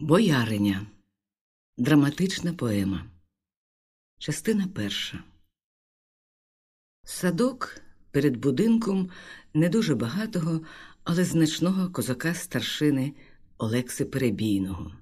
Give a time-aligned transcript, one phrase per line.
[0.00, 0.86] Бояриня.
[1.76, 3.10] Драматична поема.
[4.18, 5.24] Частина перша.
[7.04, 7.80] Садок
[8.10, 9.10] перед будинком
[9.54, 10.60] не дуже багатого,
[11.04, 13.14] але значного козака старшини
[13.56, 14.92] Олекси Перебійного.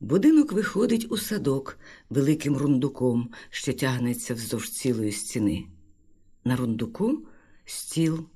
[0.00, 1.78] Будинок виходить у садок
[2.10, 5.66] великим рундуком, що тягнеться вздовж цілої стіни.
[6.44, 7.26] На рундуку
[7.64, 8.28] стіл,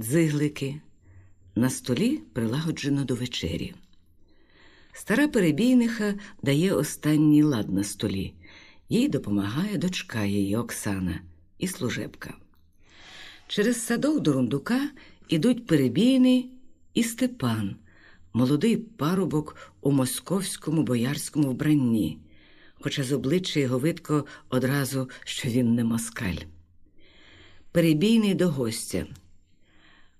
[0.00, 0.80] дзиглики.
[1.54, 3.74] На столі прилагоджено до вечері.
[4.92, 8.34] Стара перебійниха дає останній лад на столі.
[8.88, 11.20] Їй допомагає дочка її Оксана
[11.58, 12.34] і служебка.
[13.48, 14.90] Через садок до рундука
[15.28, 16.50] ідуть перебійний
[16.94, 17.76] і Степан,
[18.32, 22.18] молодий парубок у московському боярському вбранні,
[22.74, 26.36] хоча з обличчя його видко одразу, що він не москаль.
[27.72, 29.06] Перебійний до гостя.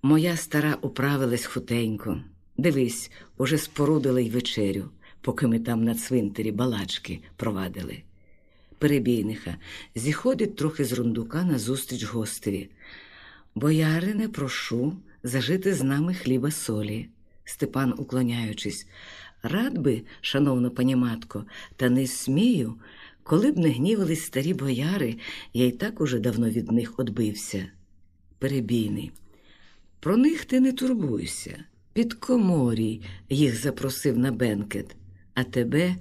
[0.02, 2.22] Моя стара управилась хутенько.
[2.60, 8.02] Дивись, уже спорудили й вечерю, поки ми там на цвинтарі балачки провадили.
[8.78, 9.56] Перебійниха
[9.94, 12.70] зіходить трохи з рундука назустріч гостеві.
[13.54, 17.08] Боярине, прошу зажити з нами хліба солі.
[17.44, 18.86] Степан, уклоняючись,
[19.42, 21.44] рад би, шановна пані матко,
[21.76, 22.74] та не смію,
[23.22, 25.16] коли б не гнівались старі бояри,
[25.54, 27.66] я й так уже давно від них одбився.
[28.38, 29.12] Перебійний.
[30.00, 31.64] Про них ти не турбуйся.
[31.92, 34.96] Під коморій їх запросив на бенкет,
[35.34, 35.96] а тебе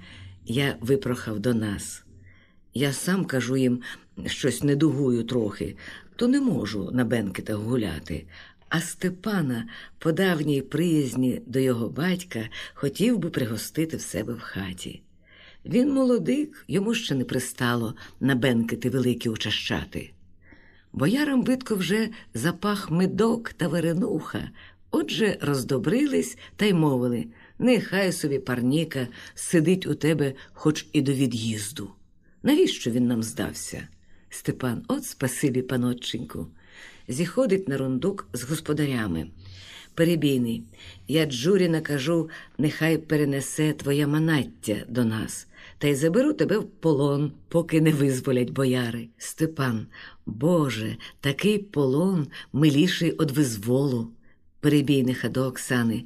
[0.45, 2.03] я випрохав до нас.
[2.73, 3.81] Я сам кажу їм
[4.25, 5.75] щось недугую трохи,
[6.15, 8.25] то не можу на бенкетах гуляти.
[8.69, 9.67] А Степана,
[9.99, 15.01] по давній приязні до його батька, хотів би пригостити в себе в хаті.
[15.65, 20.11] Він молодик, йому ще не пристало на бенкети великі учащати.
[20.93, 24.49] Боярам видко вже запах медок та варенуха,
[24.91, 27.25] отже, роздобрились та й мовили
[27.59, 31.91] нехай собі парніка сидить у тебе хоч і до від'їзду.
[32.43, 33.87] Навіщо він нам здався?
[34.29, 36.47] Степан, от спасибі, панотченьку.
[37.07, 39.27] Зіходить на рундук з господарями.
[39.93, 40.63] Перебійний,
[41.07, 45.47] я Джурі накажу, нехай перенесе твоя манаття до нас,
[45.77, 49.09] та й заберу тебе в полон, поки не визволять бояри.
[49.17, 49.87] Степан,
[50.25, 54.11] Боже, такий полон миліший од визволу.
[54.59, 56.03] Перебійниха до Оксани.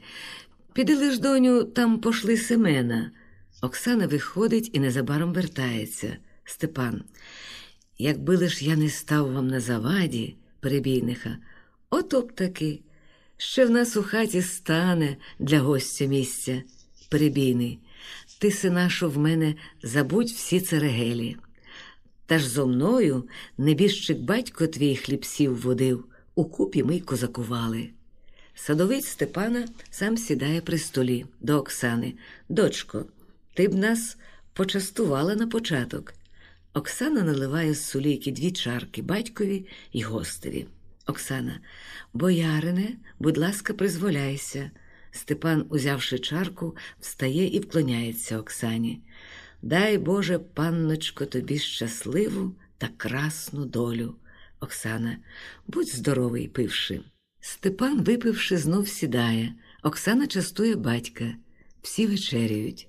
[0.73, 3.11] Піди лиш, доню, там пошли Семена.
[3.61, 6.17] Оксана виходить і незабаром вертається.
[6.43, 7.03] Степан,
[7.97, 11.37] якби лиш я не став вам на заваді, перебійниха,
[11.89, 12.79] ото б таки.
[13.37, 16.63] Ще в нас у хаті стане для гостя місця.
[17.09, 17.79] Перебійний,
[18.39, 21.37] ти, синашу, в мене забудь всі церегелі.
[22.25, 23.27] Та ж зо мною
[23.57, 27.89] небіжчик батько твій хлібсів водив, укупі ми й козакували.
[28.65, 32.13] Садовець Степана сам сідає при столі до Оксани.
[32.49, 33.05] Дочко,
[33.53, 34.17] ти б нас
[34.53, 36.13] почастувала на початок.
[36.73, 40.67] Оксана наливає з сулійки дві чарки батькові й гостеві.
[41.05, 41.59] Оксана,
[42.13, 44.71] боярине, будь ласка, призволяйся.
[45.11, 49.01] Степан, узявши чарку, встає і вклоняється Оксані.
[49.61, 54.15] Дай Боже, панночко, тобі щасливу та красну долю.
[54.59, 55.17] Оксана,
[55.67, 57.01] будь здоровий, пивши.
[57.45, 59.53] Степан, випивши, знов сідає.
[59.83, 61.33] Оксана частує батька.
[61.81, 62.87] Всі вечеряють.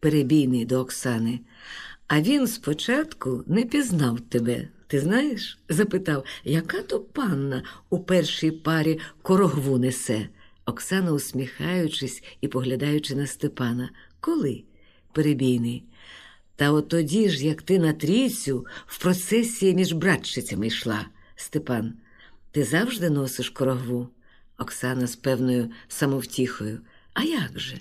[0.00, 1.40] Перебійний до Оксани.
[2.06, 4.68] А він спочатку не пізнав тебе.
[4.86, 5.58] Ти знаєш?
[5.68, 10.28] запитав, яка то панна у першій парі корогву несе.
[10.66, 13.90] Оксана, усміхаючись і поглядаючи на Степана.
[14.20, 14.64] Коли?
[15.12, 15.84] Перебійний.
[16.56, 21.06] Та от тоді ж, як ти на трійцю в процесії між братчицями йшла.
[21.36, 21.94] Степан.
[22.52, 24.08] Ти завжди носиш корогву?
[24.58, 26.80] Оксана з певною самовтіхою.
[27.14, 27.80] А як же?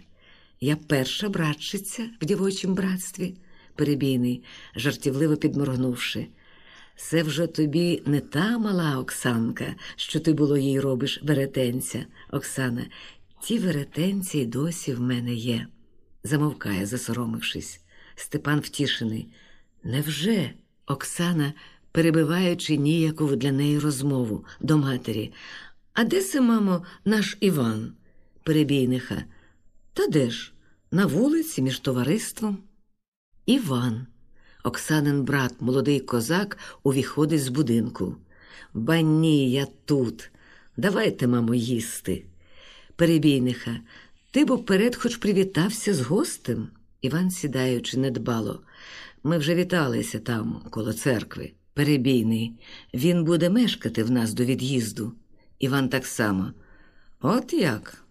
[0.59, 3.35] Я перша братчиця в дівочім братстві,
[3.75, 4.43] перебійний,
[4.75, 6.27] жартівливо підморгнувши.
[6.95, 12.05] Це вже тобі не та мала Оксанка, що ти було їй робиш веретенця.
[12.31, 12.85] Оксана,
[13.43, 15.67] ті веретенці й досі в мене є,
[16.23, 17.81] замовкає, засоромившись.
[18.15, 19.27] Степан втішений.
[19.83, 20.53] Невже?
[20.85, 21.53] Оксана,
[21.91, 25.33] перебиваючи ніяку для неї розмову до матері.
[25.93, 27.93] А де се, мамо, наш Іван?
[28.43, 29.23] Перебійниха.
[29.93, 30.53] Та де ж?
[30.91, 32.57] На вулиці між товариством?
[33.45, 34.07] Іван.
[34.63, 38.15] Оксанин брат, молодий козак, увіходить з будинку.
[38.73, 40.31] Ба ні, я тут.
[40.77, 42.25] Давайте, мамо, їсти.
[42.95, 43.79] Перебійниха,
[44.31, 46.67] ти б вперед хоч привітався з гостем.
[47.01, 48.63] Іван, сідаючи, недбало.
[49.23, 51.51] Ми вже віталися там, коло церкви.
[51.73, 52.59] Перебійний.
[52.93, 55.13] Він буде мешкати в нас до від'їзду.
[55.59, 56.51] Іван так само.
[57.21, 58.03] От як?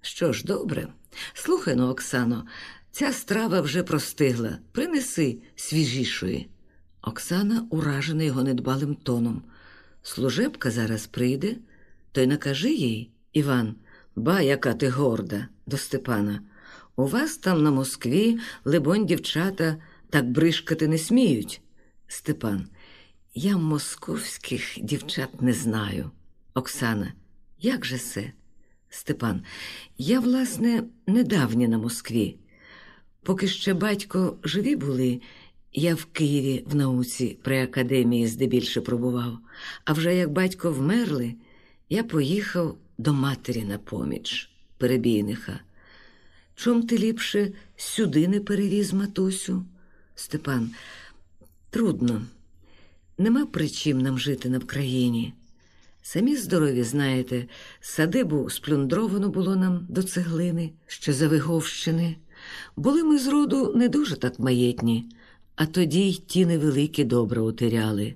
[0.00, 0.88] Що ж, добре.
[1.34, 2.46] Слухай ну, Оксано,
[2.90, 4.58] ця страва вже простигла.
[4.72, 6.48] Принеси свіжішої.
[7.02, 9.42] Оксана уражена його недбалим тоном.
[10.02, 11.56] Служебка зараз прийде,
[12.12, 13.74] то й накажи їй, Іван,
[14.16, 16.40] ба, яка ти горда, до Степана.
[16.96, 19.76] У вас там на Москві, либонь, дівчата
[20.10, 21.60] так бришкати не сміють.
[22.08, 22.68] Степан,
[23.34, 26.10] я московських дівчат не знаю.
[26.54, 27.12] Оксана,
[27.60, 28.32] як же це?
[28.90, 29.42] Степан,
[29.98, 32.36] я, власне, недавня на Москві.
[33.22, 35.20] Поки ще батько живі були,
[35.72, 39.38] я в Києві в науці при академії здебільше пробував,
[39.84, 41.34] а вже як батько вмерли,
[41.88, 45.60] я поїхав до матері на поміч, перебійниха.
[46.54, 49.64] Чом ти ліпше сюди не перевіз матусю?
[50.14, 50.70] Степан,
[51.70, 52.22] трудно.
[53.18, 55.34] Нема причин нам жити на Вкраїні.
[56.02, 57.46] Самі здорові, знаєте,
[57.80, 62.16] садибу сплюндровано було нам до цеглини, що за Виговщини.
[62.76, 65.08] Були ми з роду не дуже так маєтні,
[65.56, 68.14] а тоді й ті невеликі добре утеряли.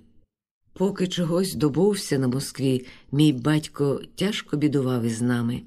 [0.72, 5.62] Поки чогось добувся на Москві, мій батько тяжко бідував із нами.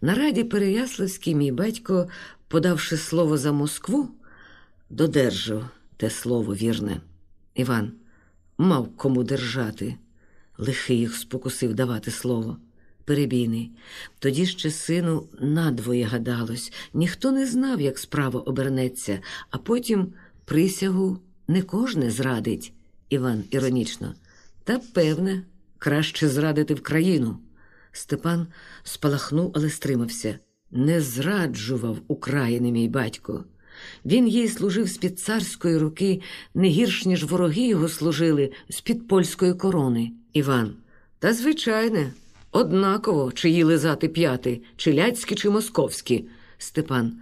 [0.00, 2.08] На раді Переяславській мій батько,
[2.48, 4.08] подавши слово за Москву,
[4.90, 7.00] додержав те слово вірне.
[7.54, 7.92] Іван
[8.58, 9.96] мав кому держати.
[10.58, 12.56] Лихий їх спокусив давати слово.
[13.04, 13.70] Перебійний.
[14.18, 19.20] Тоді ще сину надвоє гадалось, ніхто не знав, як справа обернеться,
[19.50, 20.12] а потім
[20.44, 21.18] присягу
[21.48, 22.72] не кожне зрадить.
[23.08, 24.14] Іван іронічно.
[24.64, 25.42] Та певне,
[25.78, 27.38] краще зрадити в країну.
[27.92, 28.46] Степан
[28.82, 30.38] спалахнув, але стримався.
[30.70, 33.44] Не зраджував України мій батько.
[34.04, 36.20] Він їй служив з-під царської руки
[36.54, 40.12] не гірш, ніж вороги його служили з-під польської корони.
[40.32, 40.74] Іван.
[41.18, 42.12] Та звичайне,
[42.52, 46.24] однаково, чиї лизати п'яти, чи ляцькі, чи московські.
[46.58, 47.12] Степан.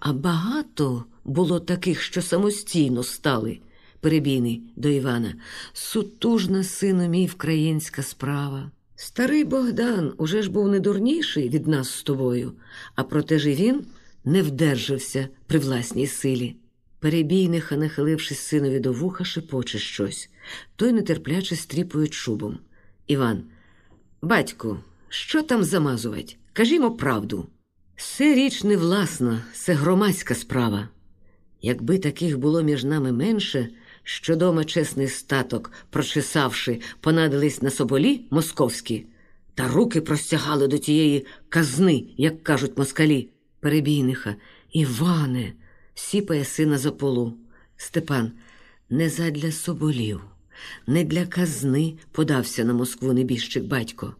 [0.00, 3.58] А багато було таких, що самостійно стали.
[4.00, 5.34] Перебійний до Івана.
[5.72, 8.70] Сутужна, сину мій, вкраїнська справа.
[8.96, 12.52] Старий Богдан уже ж був не дурніший від нас з тобою,
[12.94, 13.84] а проте ж і він
[14.24, 16.56] не вдержався при власній силі.
[16.98, 20.30] Перебійниха, нахилившись синові до вуха, шепоче щось,
[20.76, 22.58] той нетерпляче стріпує чубом.
[23.06, 23.42] Іван,
[24.22, 24.78] батьку,
[25.08, 26.36] що там замазувати?
[26.52, 27.46] Кажімо правду.
[27.96, 30.88] Це річ не власна, це громадська справа.
[31.62, 33.68] Якби таких було між нами менше,
[34.02, 39.06] що дома чесний статок, прочесавши, понадились на соболі московські,
[39.54, 43.28] та руки простягали до тієї казни, як кажуть москалі,
[43.62, 44.36] перебійниха.
[44.72, 45.52] Іване,
[45.94, 47.34] сіпає сина за полу.
[47.76, 48.32] Степан,
[48.90, 50.20] не задля соболів,
[50.86, 54.14] не для казни подався на Москву небіжчик батько.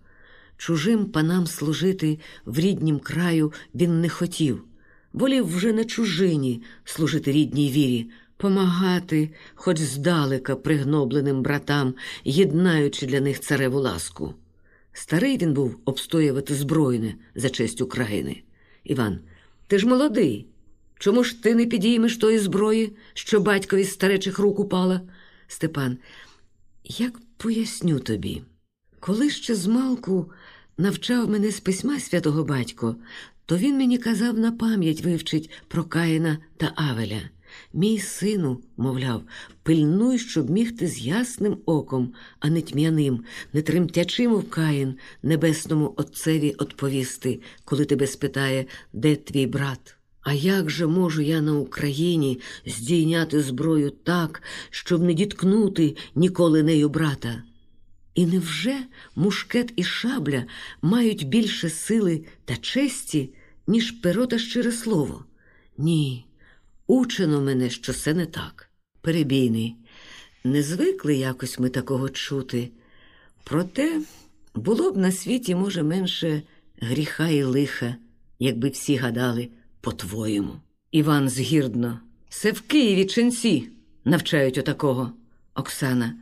[0.56, 4.64] Чужим панам служити в ріднім краю він не хотів,
[5.12, 13.40] волів вже на чужині служити рідній вірі, помагати, хоч здалека пригнобленим братам, єднаючи для них
[13.40, 14.34] цареву ласку.
[14.92, 18.42] Старий він був обстоювати збройне за честь України.
[18.84, 19.18] Іван,
[19.72, 20.46] ти ж молодий.
[20.98, 25.00] Чому ж ти не підіймеш тої зброї, що батькові з старечих рук упала?
[25.48, 25.98] Степан,
[26.84, 28.42] як поясню тобі,
[29.00, 30.32] коли ще змалку
[30.78, 32.96] навчав мене з письма святого батько,
[33.46, 37.20] то він мені казав на пам'ять вивчить про Каїна та Авеля.
[37.74, 39.22] Мій сину, мовляв,
[39.62, 45.94] пильнуй, щоб міг ти з ясним оком, а не тьмяним, не тремтячи, мов Каїн, небесному
[45.96, 49.96] Отцеві отповісти, коли тебе спитає, де твій брат.
[50.22, 56.88] А як же можу я на Україні здійняти зброю так, щоб не діткнути ніколи нею
[56.88, 57.42] брата?
[58.14, 58.76] І невже
[59.16, 60.44] мушкет і шабля
[60.82, 63.34] мають більше сили та честі,
[63.66, 65.24] ніж перо та щире слово?
[65.78, 66.26] Ні,
[66.86, 68.70] учено мене, що це не так.
[69.00, 69.76] Перебійний,
[70.44, 72.70] не звикли якось ми такого чути.
[73.44, 74.00] Проте
[74.54, 76.42] було б на світі, може, менше
[76.80, 77.96] гріха і лиха,
[78.38, 79.48] якби всі гадали
[79.80, 80.60] по-твоєму.
[80.90, 82.00] Іван згірдно.
[82.28, 83.68] Це в Києві ченці
[84.04, 85.12] навчають отакого.
[85.54, 86.14] Оксана,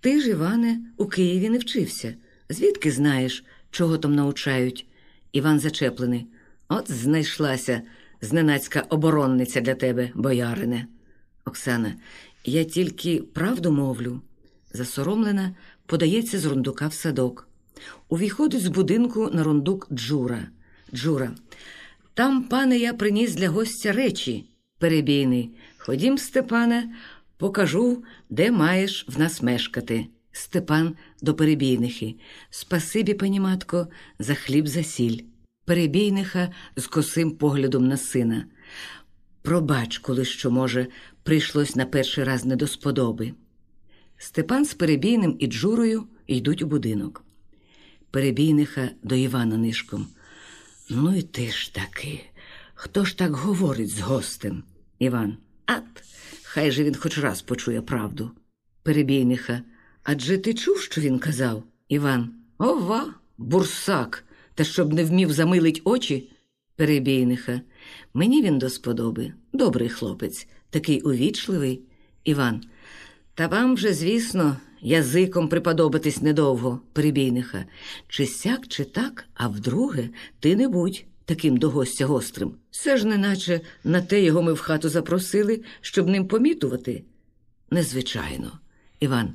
[0.00, 2.14] ти ж, Іване, у Києві не вчився.
[2.48, 4.86] Звідки знаєш, чого там научають?
[5.32, 6.26] Іван зачеплений.
[6.68, 7.82] От знайшлася
[8.20, 10.86] зненацька оборонниця для тебе, боярине.
[11.44, 11.94] Оксана,
[12.44, 14.20] я тільки правду мовлю.
[14.72, 15.54] Засоромлена,
[15.86, 17.48] подається з рундука в садок.
[18.08, 20.48] Увіходить з будинку на рундук Джура.
[20.94, 21.34] Джура.
[22.14, 24.44] Там, пане, я приніс для гостя речі.
[24.78, 25.50] Перебійний.
[25.78, 26.94] Ходім, Степане,
[27.36, 30.06] покажу, де маєш в нас мешкати.
[30.32, 32.14] Степан до перебійнихи.
[32.50, 35.18] Спасибі, пані матко, за хліб за сіль.
[35.70, 38.46] Перебійниха з косим поглядом на сина.
[39.42, 40.86] Пробач, коли що, може,
[41.22, 43.32] прийшлось на перший раз не до сподоби.
[44.18, 47.24] Степан з перебійним і Джурою йдуть у будинок.
[48.10, 50.06] Перебійниха до Івана нишком.
[50.88, 52.20] Ну і ти ж таки.
[52.74, 54.62] Хто ж так говорить з гостем?
[54.98, 55.36] Іван.
[55.66, 56.02] Ат,
[56.42, 58.30] хай же він хоч раз почує правду.
[58.82, 59.62] Перебійниха.
[60.02, 61.62] Адже ти чув, що він казав?
[61.88, 62.34] Іван.
[62.58, 64.24] Ова, бурсак,
[64.60, 66.30] та щоб не вмів замилить очі.
[66.76, 67.60] Перебійниха.
[68.14, 69.32] Мені він до сподоби.
[69.52, 71.82] Добрий хлопець, такий увічливий.
[72.24, 72.62] Іван.
[73.34, 77.64] Та вам вже, звісно, язиком приподобатись недовго, перебійниха.
[78.08, 80.08] Чи сяк, чи так, а вдруге,
[80.40, 82.54] ти не будь таким до гостя гострим.
[82.70, 87.04] Все ж неначе на те його ми в хату запросили, щоб ним помітувати.
[87.70, 88.58] Незвичайно.
[89.00, 89.34] Іван,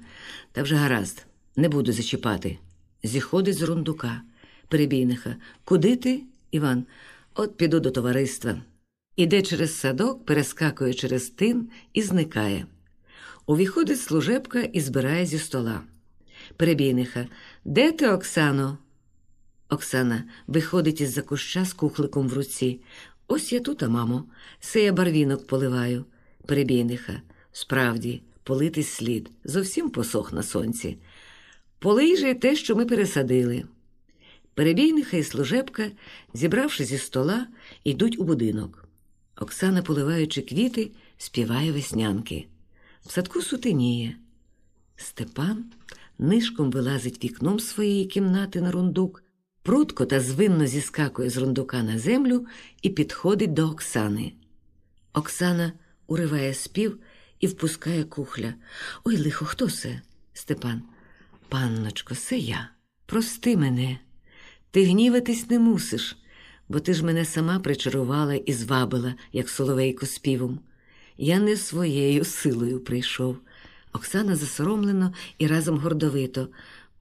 [0.51, 2.57] та вже гаразд, не буду зачіпати.
[3.03, 4.21] Зіходить з рундука,
[4.67, 5.35] перебійниха.
[5.63, 6.85] Куди ти, Іван?
[7.35, 8.61] От піду до товариства.
[9.15, 12.65] Іде через садок, перескакує через тин і зникає.
[13.45, 15.81] Увіходить служебка і збирає зі стола.
[16.57, 17.27] Перебійниха.
[17.65, 18.77] Де ти, Оксано?
[19.69, 22.79] Оксана виходить із за куща з кухликом в руці.
[23.27, 24.25] Ось я тут, а, мамо,
[24.59, 26.05] се я барвінок поливаю.
[26.45, 27.21] Перебійниха.
[27.51, 30.97] Справді, политись слід, зовсім посох на сонці.
[31.79, 33.63] Полий же те, що ми пересадили.
[34.55, 35.91] Перебійниха і служебка,
[36.33, 37.47] зібравши зі стола,
[37.83, 38.87] йдуть у будинок.
[39.37, 42.47] Оксана, поливаючи квіти, співає веснянки.
[43.05, 44.17] В садку сутеніє.
[44.95, 45.65] Степан
[46.19, 49.23] нишком вилазить вікном своєї кімнати на рундук,
[49.63, 52.47] прутко та звинно зіскакує з рундука на землю
[52.81, 54.33] і підходить до Оксани.
[55.13, 55.73] Оксана
[56.07, 56.99] уриває спів
[57.39, 58.53] і впускає кухля.
[59.03, 60.01] Ой, лихо, хто це?
[60.33, 60.81] Степан.
[61.49, 62.69] Панночко, це я.
[63.05, 63.99] Прости мене.
[64.75, 66.17] Ти гніватись не мусиш,
[66.69, 70.59] бо ти ж мене сама причарувала і звабила, як соловейко співом.
[71.17, 73.37] Я не своєю силою прийшов.
[73.93, 76.47] Оксана засоромлено і разом гордовито.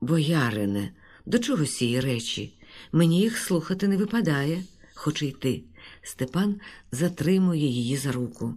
[0.00, 0.90] Боярине,
[1.26, 2.58] до чого сії речі?
[2.92, 4.62] Мені їх слухати не випадає,
[4.94, 5.62] хоч і ти.
[6.02, 6.60] Степан
[6.92, 8.54] затримує її за руку.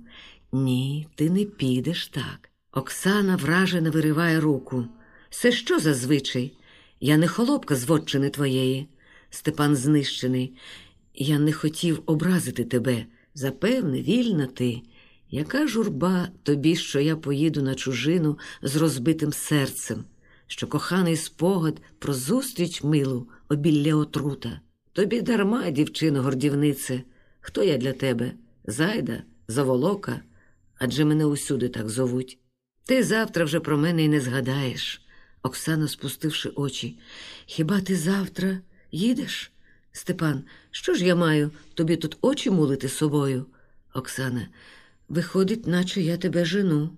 [0.52, 2.50] Ні, ти не підеш так.
[2.72, 4.86] Оксана вражено вириває руку.
[5.30, 6.54] Це що за звичай?
[7.00, 8.88] Я не холопка з вотчини твоєї.
[9.30, 10.54] Степан знищений.
[11.16, 13.06] Я не хотів образити тебе.
[13.34, 14.82] Запевне, вільна ти.
[15.30, 20.04] Яка журба тобі, що я поїду на чужину з розбитим серцем,
[20.48, 24.60] що коханий спогад про зустріч милу обілля отрута.
[24.94, 27.02] Тобі дарма, дівчино гордівнице,
[27.40, 28.32] хто я для тебе?
[28.68, 30.22] Зайда, заволока,
[30.78, 32.40] адже мене усюди так зовуть.
[32.86, 35.02] Ти завтра вже про мене й не згадаєш.
[35.44, 37.00] Оксана, спустивши очі.
[37.46, 38.60] Хіба ти завтра
[38.92, 39.52] їдеш?
[39.92, 43.46] Степан, що ж я маю тобі тут очі мулити собою?
[43.94, 44.48] Оксана,
[45.10, 46.98] виходить, наче я тебе жену.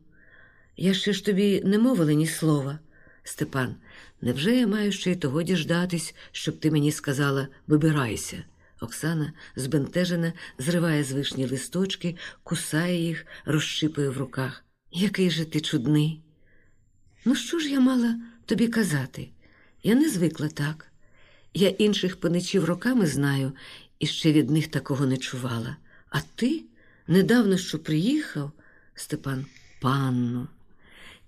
[0.77, 2.79] Я ще ж тобі не мовила ні слова.
[3.24, 3.75] Степан,
[4.22, 8.43] невже я маю ще й того діждатись, щоб ти мені сказала вибирайся?
[8.81, 14.65] Оксана, збентежена, зриває з вишні листочки, кусає їх, розщипує в руках.
[14.91, 16.22] Який же ти чудний.
[17.25, 19.29] Ну, що ж я мала тобі казати?
[19.84, 20.88] Я не звикла так.
[21.53, 23.51] Я інших паничів роками знаю
[24.00, 25.77] і ще від них такого не чувала.
[26.10, 26.63] А ти
[27.08, 28.51] недавно що приїхав,
[28.96, 29.46] Степан,
[29.82, 30.48] панно.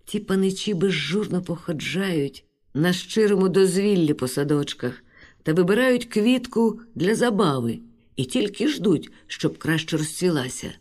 [0.06, 5.04] Ті паничі безжурно походжають на щирому дозвіллі по садочках
[5.44, 7.80] та вибирають квітку для забави
[8.16, 10.72] і тільки ждуть, щоб краще розцвілася.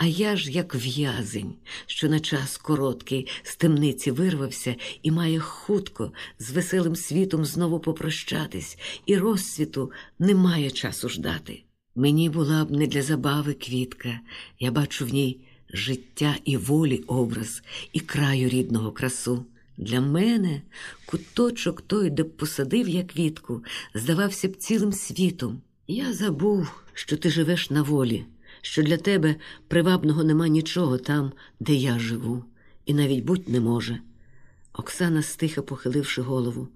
[0.00, 1.54] А я ж, як в'язень,
[1.86, 8.78] що на час короткий з темниці вирвався і має хутко з веселим світом знову попрощатись,
[9.06, 11.62] і розсвіту немає часу ждати.
[11.96, 14.20] Мені була б не для забави квітка,
[14.58, 15.40] я бачу в ній
[15.72, 17.62] життя і волі образ,
[17.92, 19.44] і краю рідного красу.
[19.76, 20.62] Для мене
[21.06, 23.64] куточок той, де б посадив я квітку,
[23.94, 25.62] здавався б цілим світом.
[25.88, 28.24] Я забув, що ти живеш на волі
[28.62, 29.36] що для тебе
[29.68, 32.44] привабного нема нічого там, де я живу,
[32.86, 33.98] і навіть будь не може.
[34.72, 36.68] Оксана, стиха похиливши голову.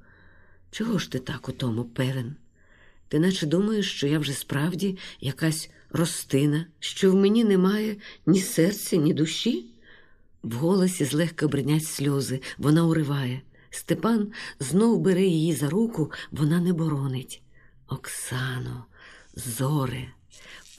[0.70, 2.36] Чого ж ти так у тому певен?
[3.08, 7.96] Ти наче думаєш, що я вже справді якась ростина, що в мені немає
[8.26, 9.66] ні серця, ні душі?
[10.42, 13.42] В голосі злегка бринять сльози, вона уриває.
[13.70, 17.42] Степан знов бере її за руку, вона не боронить.
[17.88, 18.84] Оксано,
[19.34, 20.08] зоре,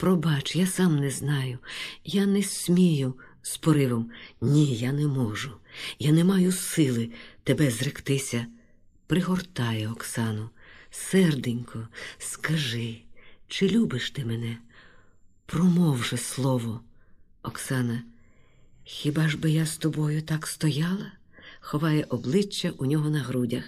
[0.04, 1.58] Пробач, я сам не знаю.
[2.04, 4.10] Я не смію з поривом.
[4.40, 5.50] Ні, я не можу.
[5.98, 7.10] Я не маю сили
[7.44, 8.46] тебе зректися.
[9.06, 10.50] Пригортає Оксану.
[10.90, 13.02] Серденько, скажи,
[13.48, 14.58] чи любиш ти мене?
[15.46, 16.80] Промов же слово,
[17.42, 18.02] Оксана.
[18.84, 21.12] Хіба ж би я з тобою так стояла?
[21.60, 23.64] ховає обличчя у нього на грудях.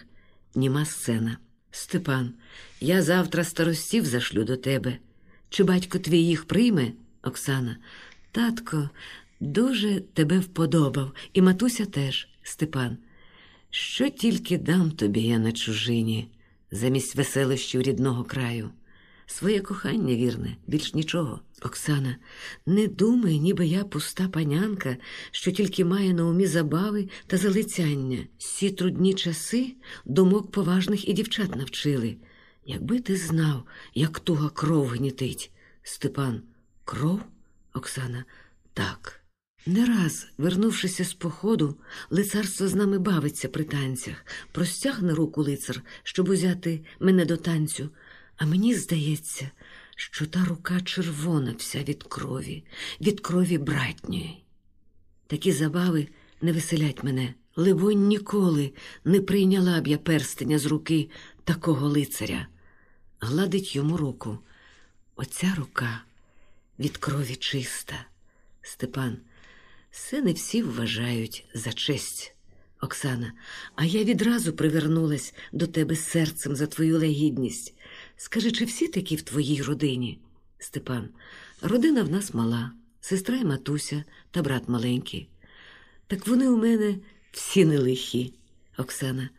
[0.55, 1.39] Німа сцена.
[1.71, 2.35] Степан,
[2.81, 4.99] я завтра старостів зашлю до тебе.
[5.49, 7.77] Чи батько твій їх прийме, Оксана?
[8.33, 8.91] Татко
[9.41, 12.97] дуже тебе вподобав, і матуся теж, Степан.
[13.71, 16.29] Що тільки дам тобі я на чужині,
[16.71, 18.71] замість веселощів рідного краю.
[19.27, 21.41] Своє кохання, вірне, більш нічого.
[21.63, 22.17] Оксана,
[22.67, 24.97] не думай, ніби я пуста панянка,
[25.31, 28.19] що тільки має на умі забави та залицяння.
[28.39, 29.75] Всі трудні часи
[30.05, 32.17] думок поважних і дівчат навчили.
[32.67, 35.51] Якби ти знав, як туга кров гнітить.
[35.83, 36.43] Степан,
[36.85, 37.21] кров?
[37.75, 38.25] Оксана,
[38.75, 39.21] так.
[39.67, 41.77] Не раз, вернувшися з походу,
[42.11, 47.91] лицарство з нами бавиться при танцях, простягне руку лицар, щоб узяти мене до танцю.
[48.37, 49.51] А мені здається,
[49.97, 52.65] що та рука червона вся від крові,
[53.01, 54.45] від крові братньої.
[55.27, 56.09] Такі забави
[56.41, 57.35] не веселять мене.
[57.57, 58.73] Либонь, ніколи
[59.05, 61.11] не прийняла б я перстеня з руки
[61.45, 62.47] такого лицаря.
[63.21, 64.39] Гладить йому руку.
[65.17, 66.03] Оця рука
[66.79, 68.07] від крові чиста.
[68.63, 69.17] Степан,
[69.91, 72.33] це не всі вважають за честь.
[72.81, 73.33] Оксана,
[73.75, 77.75] а я відразу привернулась до тебе серцем за твою легідність.
[78.17, 80.19] Скажи, чи всі такі в твоїй родині?
[80.59, 81.09] Степан,
[81.63, 85.29] родина в нас мала, сестра і матуся та брат маленький.
[86.07, 86.99] Так вони у мене
[87.33, 88.35] всі не лихі.
[88.79, 89.31] Оксана,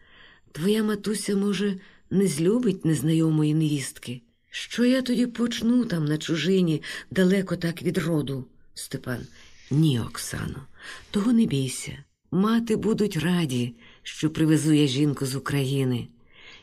[0.51, 4.21] твоя матуся, може, не злюбить незнайомої невістки.
[4.49, 8.45] Що я тоді почну там на чужині, далеко так від роду?
[8.73, 9.27] Степан.
[9.71, 10.67] Ні, Оксано,
[11.11, 12.03] того не бійся.
[12.31, 16.07] Мати будуть раді, що привезу я жінку з України.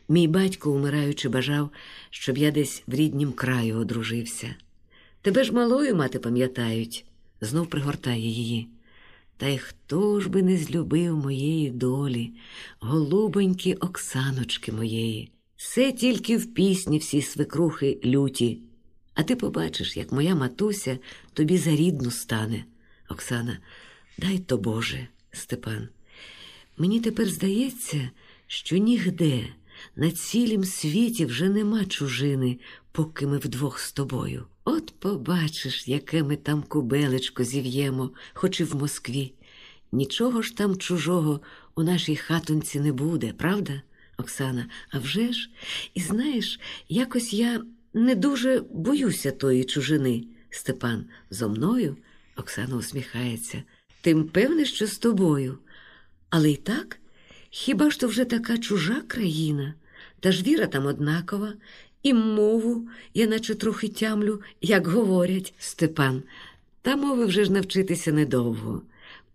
[0.08, 1.70] Мій батько, умираючи, бажав,
[2.10, 4.54] щоб я десь в ріднім краю одружився.
[5.22, 7.04] Тебе ж малою мати пам'ятають,
[7.40, 8.68] знов пригортає її.
[9.36, 12.32] Та й хто ж би не злюбив моєї долі,
[12.80, 15.30] голубонькі Оксаночки моєї.
[15.64, 18.60] Все тільки в пісні всі свекрухи люті.
[19.14, 20.98] А ти побачиш, як моя матуся
[21.32, 22.64] тобі за рідну стане.
[23.08, 23.58] Оксана,
[24.18, 25.88] дай то Боже, Степан.
[26.76, 28.10] Мені тепер здається,
[28.46, 29.44] що нігде
[29.96, 32.58] на цілім світі вже нема чужини,
[32.92, 34.46] поки ми вдвох з тобою.
[34.64, 39.32] От побачиш, яке ми там кубелечко зів'ємо, хоч і в Москві.
[39.92, 41.40] Нічого ж там чужого
[41.74, 43.82] у нашій хатунці не буде, правда,
[44.16, 44.66] Оксана?
[44.90, 45.50] А вже ж?
[45.94, 47.62] І знаєш, якось я
[47.94, 50.24] не дуже боюся тої чужини.
[50.50, 51.96] Степан зо мною,
[52.36, 53.62] Оксана усміхається.
[54.00, 55.58] Тим певне, що з тобою.
[56.30, 56.98] Але й так,
[57.50, 59.74] хіба ж то вже така чужа країна,
[60.20, 61.52] та ж віра там однакова,
[62.02, 66.22] і мову я наче трохи тямлю, як говорять Степан.
[66.82, 68.82] Та мови вже ж навчитися недовго.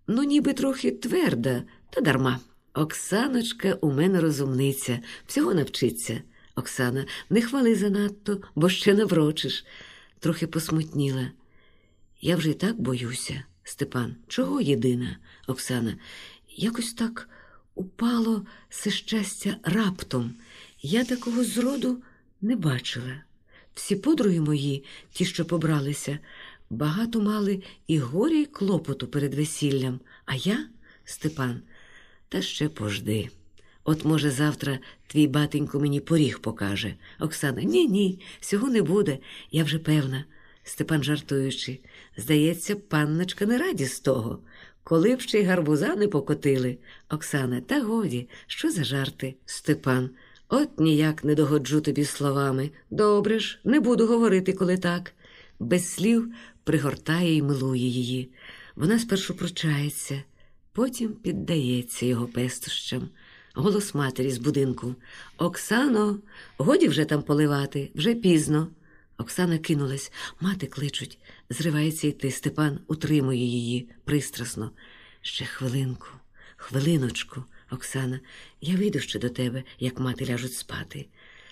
[0.08, 2.40] Ну, ніби трохи тверда, та дарма.
[2.80, 6.22] Оксаночка у мене розумниця, всього навчиться.
[6.56, 9.66] Оксана, не хвали занадто, бо ще не врочиш.
[10.20, 11.32] Трохи посмутніла.
[12.22, 14.16] Я вже й так боюся, Степан.
[14.28, 15.98] Чого єдина, Оксана?
[16.50, 17.30] Якось так
[17.76, 20.36] упало все щастя раптом.
[20.82, 22.04] Я такого зроду
[22.42, 23.24] не бачила.
[23.74, 26.20] Всі подруги мої, ті, що побралися,
[26.70, 30.00] багато мали і горя, й клопоту перед весіллям.
[30.26, 30.68] А я,
[31.06, 31.62] Степан,
[32.30, 33.30] та ще пожди.
[33.84, 36.94] От, може, завтра твій батенько мені поріг покаже.
[37.20, 39.18] Оксана, ні, ні, цього не буде,
[39.52, 40.26] я вже певна.
[40.64, 41.80] Степан жартуючи,
[42.18, 44.40] здається, панночка не раді з того.
[44.84, 46.78] Коли б ще й гарбуза не покотили.
[47.10, 49.36] Оксана, та годі, що за жарти?
[49.46, 50.10] Степан.
[50.50, 52.72] От ніяк не догоджу тобі словами.
[52.90, 55.14] Добре ж, не буду говорити, коли так.
[55.60, 58.32] Без слів пригортає і милує її.
[58.76, 60.24] Вона спершу пручається,
[60.74, 63.10] потім піддається його пестощам.
[63.54, 64.96] Голос матері з будинку.
[65.38, 66.20] Оксано,
[66.58, 68.68] годі вже там поливати, вже пізно.
[69.18, 71.18] Оксана кинулась, мати кличуть,
[71.50, 72.32] зривається йти.
[72.32, 74.72] Степан утримує її пристрасно.
[75.22, 76.08] Ще хвилинку,
[76.56, 78.20] хвилиночку, Оксана,
[78.62, 81.08] я вийду ще до тебе, як мати ляжуть спати.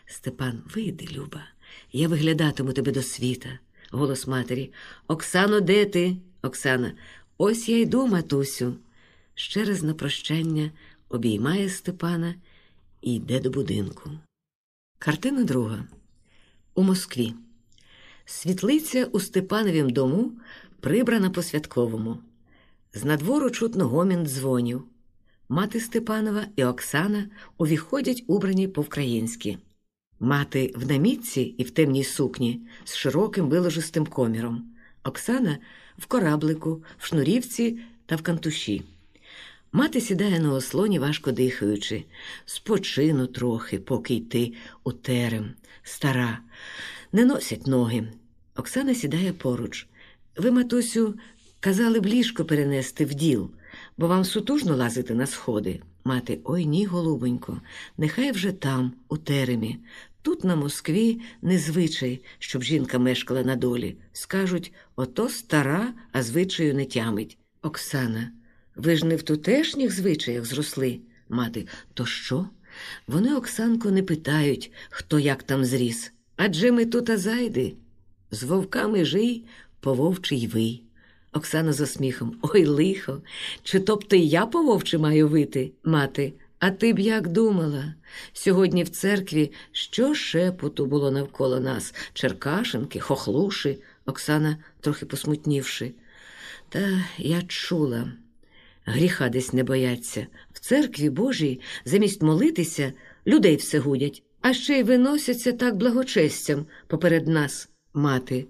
[0.05, 1.43] Степан, вийди, Люба,
[1.91, 3.59] я виглядатиму тебе до світа.
[3.91, 4.73] Голос матері.
[5.07, 6.17] Оксано, де ти?
[6.41, 6.91] Оксана,
[7.37, 8.75] ось я йду, матусю.
[9.39, 10.71] Ще раз на прощання
[11.09, 12.35] обіймає Степана
[13.01, 14.09] і йде до будинку.
[14.99, 15.85] Картина друга.
[16.75, 17.33] У Москві.
[18.25, 20.31] Світлиця у Степановім дому
[20.79, 22.17] прибрана по святковому.
[22.93, 24.83] З надвору чутно гомін дзвонів.
[25.49, 29.57] Мати Степанова і Оксана увіходять убрані по-вкраїнськи.
[30.19, 34.71] Мати в намітці і в темній сукні з широким виложистим коміром.
[35.03, 35.57] Оксана
[35.97, 38.96] в кораблику, в шнурівці та в кантуші.
[39.77, 42.03] Мати сідає на ослоні, важко дихаючи,
[42.45, 46.39] спочину трохи, поки йти у терем, стара,
[47.11, 48.07] не носять ноги.
[48.55, 49.87] Оксана сідає поруч.
[50.37, 51.15] Ви, матусю,
[51.59, 53.51] казали б ліжко перенести в діл,
[53.97, 55.81] бо вам сутужно лазити на сходи.
[56.03, 57.61] Мати, ой ні, голубонько,
[57.97, 59.77] нехай вже там, у теремі.
[60.21, 63.97] Тут на Москві незвичай, щоб жінка мешкала на долі.
[64.11, 67.37] Скажуть ото стара, а звичаю не тямить.
[67.61, 68.31] Оксана,
[68.77, 70.99] ви ж не в тутешніх звичаях зросли.
[71.29, 72.49] Мати, то що?
[73.07, 76.11] Вони, Оксанко, не питають, хто як там зріс.
[76.35, 77.73] Адже ми тут азайди.
[78.31, 79.45] З вовками жий,
[79.79, 80.83] по вовчий вий.
[81.33, 82.37] Оксана за сміхом.
[82.41, 83.21] Ой, лихо,
[83.63, 86.33] чи тобто я по вовчі маю вити, мати?
[86.59, 87.93] А ти б як думала?
[88.33, 95.91] Сьогодні в церкві що шепоту було навколо нас Черкашенки, хохлуши, Оксана, трохи посмутнівши.
[96.69, 98.11] Та я чула,
[98.87, 100.27] гріха десь не бояться.
[100.53, 102.93] В церкві Божій замість молитися
[103.27, 108.45] людей все гудять, а ще й виносяться так благочестям поперед нас, мати.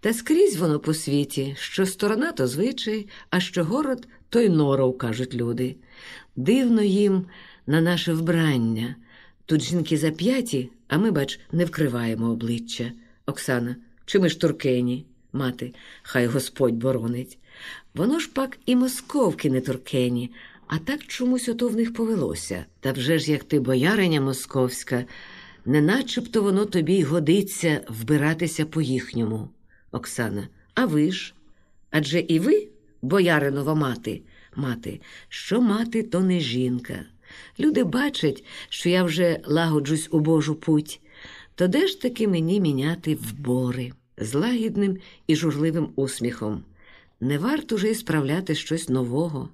[0.00, 4.98] Та скрізь воно по світі, що сторона то звичай, а що город, то й норов,
[4.98, 5.76] кажуть люди.
[6.36, 7.26] Дивно їм
[7.66, 8.96] на наше вбрання.
[9.46, 12.92] Тут жінки зап'яті, а ми, бач, не вкриваємо обличчя.
[13.26, 15.06] Оксана, чи ми ж туркені?
[15.32, 17.38] Мати, хай Господь боронить.
[17.94, 20.30] Воно ж пак і московки не туркені,
[20.66, 22.64] а так чомусь ото в них повелося.
[22.80, 25.04] Та вже ж як ти бояриня московська,
[25.64, 29.48] не начебто воно тобі й годиться вбиратися по їхньому.
[29.92, 31.34] Оксана, а ви ж?
[31.90, 32.68] Адже і ви,
[33.02, 34.22] бояринова мати,
[34.56, 37.04] мати, що мати, то не жінка.
[37.60, 41.00] Люди бачать, що я вже лагоджусь у Божу путь,
[41.54, 46.64] то де ж таки мені міняти вбори з лагідним і журливим усміхом?
[47.22, 49.48] Не варто вже й справляти щось нового.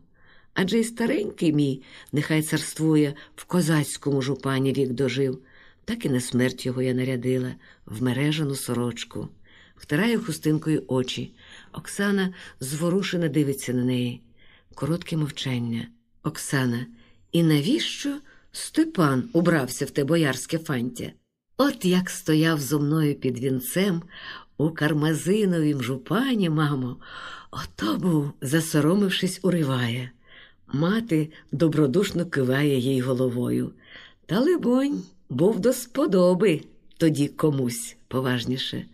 [0.55, 5.39] Адже й старенький мій, нехай царствує, в козацькому жупані вік дожив,
[5.85, 7.55] так і на смерть його я нарядила
[7.87, 9.29] в мережану сорочку.
[9.77, 11.35] Втирає хустинкою очі.
[11.73, 14.23] Оксана зворушено дивиться на неї.
[14.75, 15.89] Коротке мовчання.
[16.23, 16.87] Оксана,
[17.33, 18.19] і навіщо
[18.53, 21.13] Степан убрався в те боярське фантя?
[21.57, 24.03] От як стояв зо мною під вінцем
[24.59, 26.97] у кармазиновім жупані, мамо,
[27.51, 30.11] ото був, засоромившись, уриває.
[30.73, 33.73] Мати добродушно киває їй головою.
[34.27, 36.61] Та, либонь, був до сподоби
[36.99, 38.87] тоді комусь поважніше.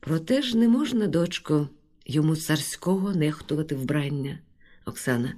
[0.00, 1.68] Проте ж не можна, дочко,
[2.06, 4.38] йому царського нехтувати вбрання.
[4.84, 5.34] Оксана,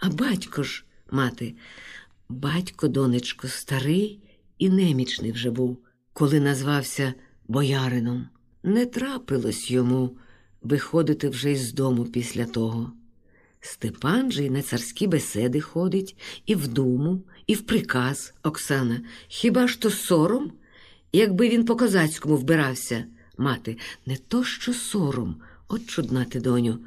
[0.00, 1.54] а батько ж, мати,
[2.28, 4.20] батько, донечко, старий
[4.58, 5.78] і немічний вже був,
[6.12, 7.14] коли назвався
[7.48, 8.28] боярином.
[8.66, 10.16] Не трапилось йому
[10.62, 12.92] виходити вже із дому після того.
[13.60, 19.00] Степан же й на царські беседи ходить, і в думу, і в приказ, Оксана.
[19.28, 20.52] Хіба ж то сором,
[21.12, 23.04] якби він по козацькому вбирався?
[23.38, 25.36] Мати, не то що сором,
[25.68, 26.78] от чудна ти, доню.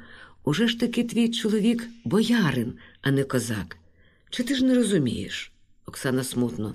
[0.44, 3.76] Уже ж таки твій чоловік боярин, а не козак.
[4.30, 5.52] Чи ти ж не розумієш?
[5.86, 6.74] Оксана смутно.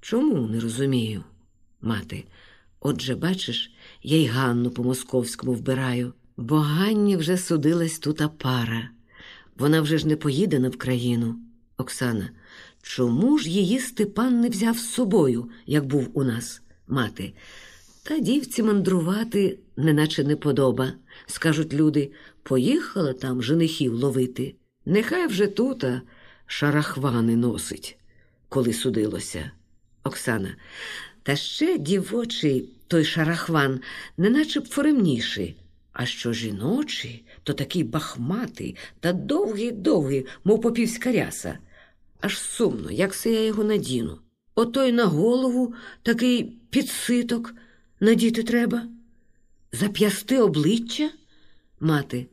[0.00, 1.24] Чому не розумію?
[1.80, 2.24] Мати,
[2.80, 8.90] отже, бачиш, я й Ганну по московському вбираю, бо Ганні вже судилась тута пара.
[9.58, 11.36] Вона вже ж не поїде на Вкраїну.
[11.76, 12.30] Оксана,
[12.82, 17.32] чому ж її Степан не взяв з собою, як був у нас, мати?
[18.02, 20.92] Та дівці мандрувати неначе не подоба.
[21.26, 22.12] Скажуть люди,
[22.42, 24.54] поїхала там женихів ловити.
[24.86, 26.02] Нехай вже тута
[26.46, 27.98] шарахвани носить,
[28.48, 29.50] коли судилося.
[30.04, 30.56] Оксана,
[31.22, 33.80] та ще дівочий той шарахван,
[34.16, 35.56] неначе б форемніший,
[35.92, 41.58] а що жіночий, то такий бахматий та довгий-довгий, мов попівська ряса.
[42.20, 44.18] Аж сумно, як се я його надіну.
[44.54, 47.54] Ото й на голову такий підситок
[48.00, 48.88] надіти треба.
[49.72, 51.10] Зап'ясти обличчя?
[51.80, 52.26] Мати.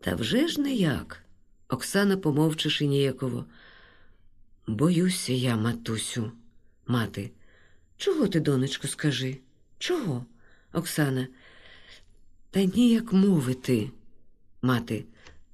[0.00, 1.22] Та вже ж не як.
[1.68, 3.44] Оксана, помовчиши ніяково.
[4.66, 6.32] Боюся я, матусю,
[6.86, 7.30] мати.
[7.96, 9.38] Чого ти, донечко, скажи?
[9.78, 10.26] Чого?
[10.72, 11.28] Оксана.
[12.50, 13.90] Та ніяк мовити,
[14.62, 15.04] мати,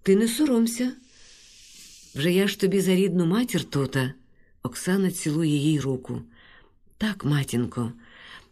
[0.02, 0.92] ти не соромся.
[2.14, 4.14] Вже я ж тобі за рідну матір тута.
[4.62, 6.22] Оксана цілує їй руку.
[6.98, 7.92] Так, матінко,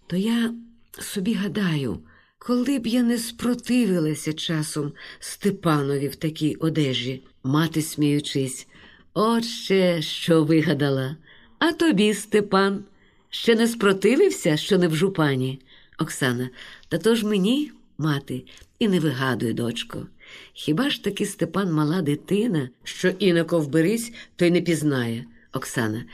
[0.07, 0.54] то я
[0.98, 1.98] собі гадаю,
[2.38, 8.66] коли б я не спротивилася часом Степанові в такій одежі, мати, сміючись,
[9.14, 11.16] от ще що вигадала.
[11.59, 12.85] А тобі, Степан,
[13.31, 15.61] Ще не спротивився, що не в жупані.
[15.99, 16.51] Оксана,
[16.88, 18.45] та то ж мені, мати,
[18.79, 20.07] і не вигадуй, дочко.
[20.53, 25.25] Хіба ж таки Степан мала дитина, що іноко вберись, то й не пізнає.
[25.53, 26.05] Оксана,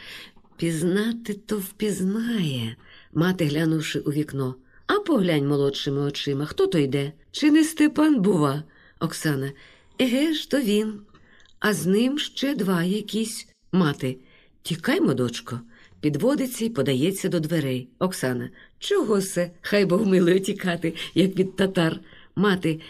[0.56, 2.76] пізнати то впізнає,
[3.12, 4.54] мати глянувши у вікно.
[4.86, 7.12] А поглянь молодшими очима, хто то йде?
[7.30, 8.62] Чи не Степан, бува?
[9.00, 9.52] Оксана,
[10.00, 11.00] еге ж, то він.
[11.58, 13.48] А з ним ще два якісь.
[13.72, 14.16] Мати,
[14.62, 15.60] тікаймо, дочко.
[16.04, 17.88] Підводиться і подається до дверей.
[17.98, 19.50] Оксана, чого се?
[19.60, 22.00] Хай Бог милує тікати, як від татар.
[22.36, 22.80] Мати,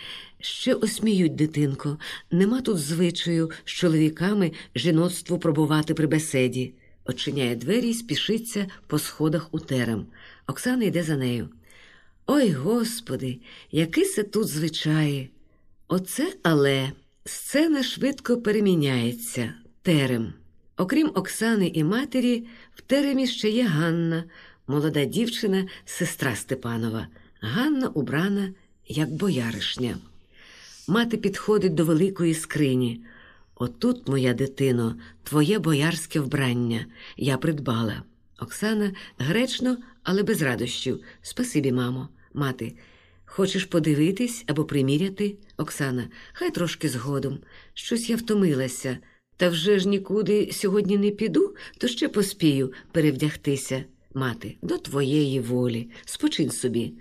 [0.40, 1.98] ще осміють, дитинко.
[2.31, 6.74] Нема тут звичаю з чоловіками жіноцтву пробувати при беседі.
[7.05, 10.07] Очиняє двері і спішиться по сходах у терем.
[10.46, 11.48] Оксана йде за нею.
[12.27, 13.38] Ой, господи,
[13.72, 15.31] які се тут звичаї.
[15.88, 16.92] Оце але
[17.24, 19.55] сцена швидко переміняється.
[19.83, 20.33] Терем.
[20.77, 22.44] Окрім Оксани і матері,
[22.87, 24.25] теремі ще є Ганна,
[24.66, 27.07] молода дівчина, сестра Степанова.
[27.40, 28.53] Ганна убрана,
[28.88, 29.97] як бояришня.
[30.88, 33.01] Мати підходить до великої скрині.
[33.55, 36.87] Отут, моя дитино, твоє боярське вбрання.
[37.16, 38.03] Я придбала.
[38.38, 41.01] Оксана гречно, але без радощів.
[41.23, 42.09] Спасибі, мамо.
[42.35, 42.73] Мати.
[43.25, 45.37] Хочеш подивитись або приміряти?
[45.57, 47.38] Оксана, хай трошки згодом.
[47.75, 48.99] Щось я втомилася.
[49.37, 53.85] Та вже ж нікуди сьогодні не піду, то ще поспію перевдягтися.
[54.14, 56.92] Мати, до твоєї волі, спочинь собі.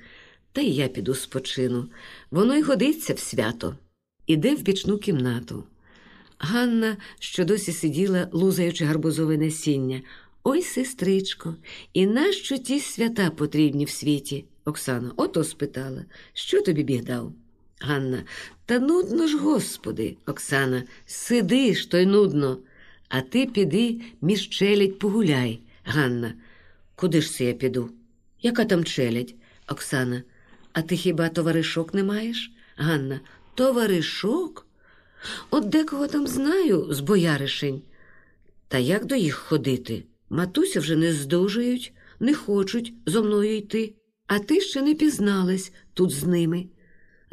[0.52, 1.90] Та й я піду спочину.
[2.32, 3.78] Воно й годиться в свято.
[4.28, 5.64] Іде в бічну кімнату.
[6.38, 10.02] Ганна, що досі сиділа, лузаючи гарбузове насіння.
[10.44, 11.56] Ой, сестричко,
[11.94, 14.46] і нащо ті свята потрібні в світі?
[14.66, 17.34] Оксана, ото спитала, що тобі біг дав?
[17.86, 18.24] Ганна,
[18.66, 22.58] та нудно ж, господи, Оксана, сиди ж, то й нудно.
[23.10, 25.60] А ти піди між челядь погуляй.
[25.84, 26.34] Ганна,
[26.96, 27.90] куди ж це я піду?
[28.42, 29.34] Яка там челядь?
[29.68, 30.24] Оксана,
[30.74, 32.52] а ти хіба товаришок не маєш?
[32.76, 33.20] Ганна,
[33.56, 34.68] товаришок?
[35.50, 37.82] От декого там знаю з бояришень.
[38.68, 40.04] Та як до їх ходити?
[40.30, 43.94] Матуся вже не здужують, не хочуть зо мною йти,
[44.28, 46.66] а ти ще не пізналась тут з ними.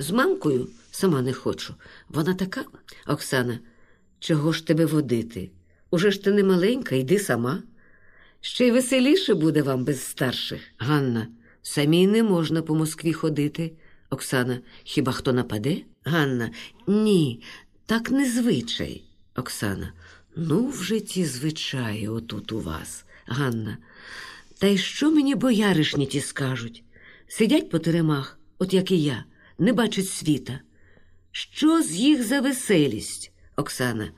[0.01, 1.75] З мамкою сама не хочу.
[2.09, 2.65] Вона така,
[3.07, 3.59] Оксана,
[4.19, 5.51] чого ж тебе водити?
[5.91, 7.63] Уже ж ти не маленька, йди сама.
[8.41, 10.61] Ще й веселіше буде вам без старших.
[10.79, 11.27] Ганна,
[11.63, 13.73] самій не можна по Москві ходити.
[14.11, 15.77] Оксана, хіба хто нападе?
[16.05, 16.51] Ганна,
[16.87, 17.43] ні,
[17.87, 19.05] так не звичай.
[19.37, 19.93] Оксана,
[20.37, 23.05] ну вже ті звичаї отут у вас.
[23.27, 23.79] Ганна,
[24.59, 26.85] та й що мені бояришні ті скажуть?
[27.29, 29.25] Сидять по теремах, от як і я
[29.61, 30.61] не бачить світа.
[31.33, 34.11] Що з їх за веселість, Оксана?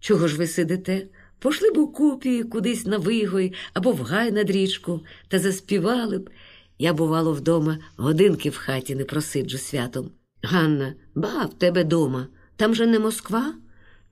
[0.00, 1.06] Чого ж ви сидите?
[1.38, 6.30] Пошли б у купі кудись на вигой або в гай над річку та заспівали б.
[6.78, 10.10] Я, бувало, вдома годинки в хаті не просиджу святом.
[10.42, 12.26] Ганна, ба, в тебе дома.
[12.56, 13.54] Там же не Москва?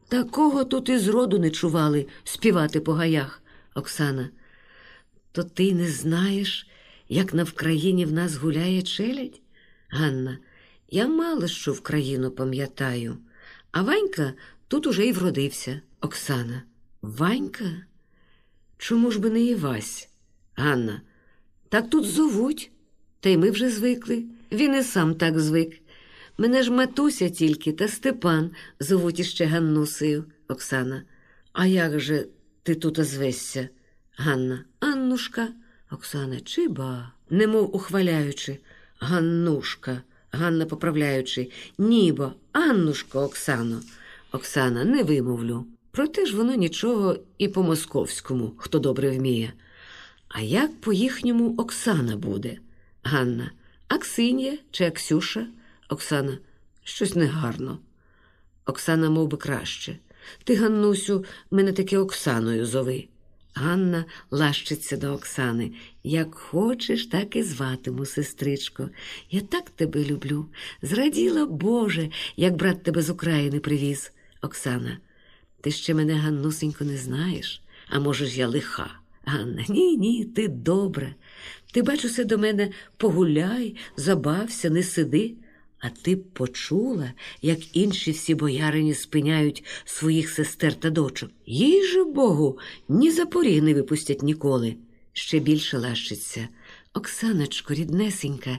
[0.09, 3.43] Такого тут і зроду не чували співати по гаях.
[3.75, 4.29] Оксана,
[5.33, 6.67] то ти не знаєш,
[7.09, 9.41] як на Вкраїні в нас гуляє челядь?
[9.89, 10.39] Ганна,
[10.93, 13.19] я мало що в країну пам'ятаю,
[13.71, 14.33] а Ванька
[14.69, 15.81] тут уже й вродився.
[16.01, 16.63] Оксана.
[17.03, 17.65] Ванька?
[18.79, 20.09] Чому ж би не Івась?
[20.55, 21.03] Ганна.
[21.69, 22.71] Так тут зовуть,
[23.21, 24.25] та й ми вже звикли.
[24.53, 25.81] Він і сам так звик.
[26.39, 28.51] Мене ж матуся тільки та Степан
[28.81, 30.25] зовуть іще Ганнусею.
[30.49, 31.03] Оксана.
[31.53, 32.27] А як же
[32.63, 33.69] ти тут озвешся?
[34.17, 34.65] Ганна.
[34.81, 35.49] Аннушка.
[35.91, 38.59] Оксана, чиба, немов ухваляючи.
[38.99, 40.03] Ганнушка.
[40.33, 43.81] Ганна поправляючи, нібо, Аннушко, Оксано.
[44.33, 45.67] Оксана, не вимовлю.
[45.91, 49.53] Проте ж воно нічого і по московському, хто добре вміє.
[50.29, 52.59] А як по їхньому Оксана буде?
[53.03, 53.51] Ганна,
[53.89, 55.47] Аксинія чи Аксюша?
[55.89, 56.39] Оксана,
[56.85, 57.79] щось негарно.
[58.67, 59.99] Оксана мов би, краще.
[60.45, 63.09] Ти, Ганнусю, мене таки Оксаною зови.
[63.55, 65.73] Ганна лащиться до Оксани.
[66.05, 68.91] Як хочеш, так і зватиму, сестричко.
[69.31, 70.47] Я так тебе люблю.
[70.83, 74.13] Зраділа, Боже, як брат тебе з України привіз.
[74.43, 74.99] Оксана,
[75.61, 78.91] ти ще мене, Ганнусенько, не знаєш, а може ж я лиха.
[79.25, 81.15] Ганна, ні, ні, ти добра.
[81.73, 85.35] Ти бачуся до мене погуляй, забався, не сиди.
[85.83, 91.31] А ти б почула, як інші всі боярині спиняють своїх сестер та дочок.
[91.47, 94.77] Їй же Богу, ні за поріг не випустять ніколи.
[95.13, 96.49] Ще більше лащиться.
[96.95, 98.59] Оксаночко, ріднесенька,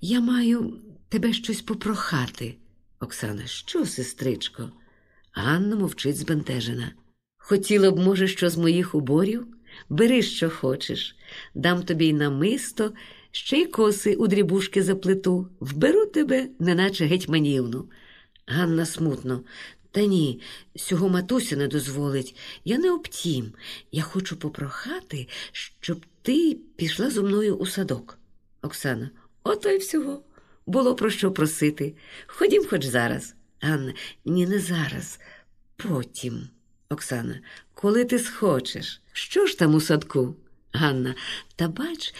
[0.00, 2.54] я маю тебе щось попрохати.
[3.00, 4.70] Оксана, що, сестричко?
[5.32, 6.92] Ганна мовчить збентежена.
[7.38, 9.46] Хотіла б, може, що з моїх уборів?
[9.88, 11.16] бери, що хочеш,
[11.54, 12.92] дам тобі й намисто,
[13.34, 17.90] ще й коси у дрібушки заплету, вберу тебе, неначе гетьманівну.
[18.46, 19.44] Ганна смутно.
[19.90, 20.40] Та ні,
[20.76, 22.36] сього матуся не дозволить.
[22.64, 23.52] Я не обтім.
[23.92, 28.18] Я хочу попрохати, щоб ти пішла зо мною у садок.
[28.62, 29.10] Оксана,
[29.42, 30.22] ото й всього.
[30.66, 31.94] Було про що просити.
[32.26, 33.34] Ходім хоч зараз.
[33.60, 33.94] Ганна,
[34.24, 35.20] ні, не зараз.
[35.76, 36.48] Потім.
[36.88, 37.40] Оксана,
[37.74, 39.00] коли ти схочеш.
[39.12, 40.36] Що ж там у садку?
[40.74, 41.14] Ганна,
[41.56, 42.14] та бач,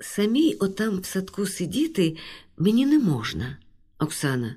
[0.00, 2.16] самій отам в садку сидіти
[2.58, 3.56] мені не можна.
[3.98, 4.56] Оксана,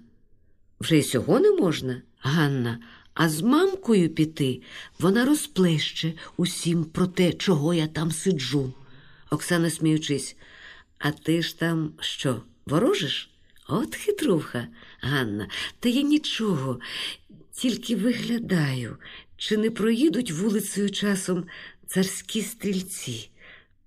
[0.79, 2.01] вже й сього не можна?
[2.19, 2.79] Ганна,
[3.13, 4.61] а з мамкою піти
[4.99, 8.73] вона розплеще усім про те, чого я там сиджу.
[9.29, 10.35] Оксана, сміючись,
[10.97, 13.29] а ти ж там що, ворожиш?
[13.67, 14.67] От хитруха,
[14.99, 15.47] Ганна,
[15.79, 16.79] та я нічого,
[17.51, 18.97] тільки виглядаю,
[19.37, 21.45] чи не проїдуть вулицею часом
[21.87, 23.29] царські стрільці.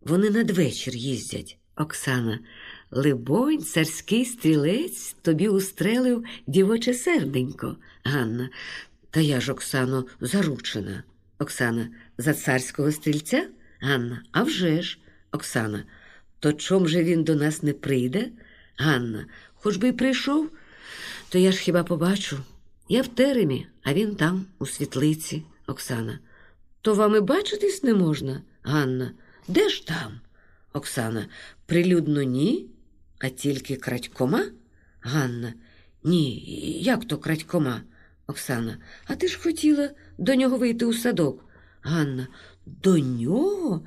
[0.07, 1.59] Вони надвечір їздять.
[1.77, 2.39] Оксана,
[2.91, 7.77] либонь, царський стрілець тобі устрелив дівоче серденько.
[8.05, 8.51] Ганна,
[9.11, 11.03] та я ж, Оксано, заручена.
[11.39, 11.89] Оксана,
[12.19, 13.49] за царського стрільця?
[13.81, 14.99] Ганна, а вже ж.
[15.33, 15.85] Оксана,
[16.41, 18.29] то чом же він до нас не прийде?
[18.77, 20.51] Ганна, хоч би й прийшов,
[21.29, 22.39] то я ж хіба побачу.
[22.89, 25.43] Я в теремі, а він там, у світлиці.
[25.67, 26.19] Оксана.
[26.83, 28.43] То вам і бачитись не можна?
[28.63, 29.13] Ганна.
[29.49, 30.21] Де ж там?
[30.73, 31.27] Оксана.
[31.67, 32.67] Прилюдно ні,
[33.19, 34.43] а тільки крадькома?
[35.01, 35.55] Ганна.
[36.05, 36.41] Ні,
[36.83, 37.81] як то крадькома?
[38.27, 38.79] Оксана.
[39.07, 41.45] А ти ж хотіла до нього вийти у садок?
[41.83, 42.27] Ганна.
[42.67, 43.85] До нього?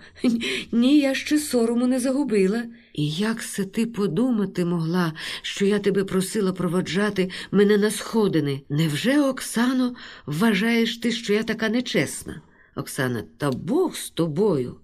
[0.71, 2.63] Ні, я ще сорому не загубила.
[2.93, 8.61] І як се ти подумати могла, що я тебе просила проводжати мене на сходини?
[8.69, 9.95] Невже, Оксано,
[10.25, 12.41] вважаєш ти, що я така нечесна?
[12.75, 14.77] Оксана, та Бог з тобою.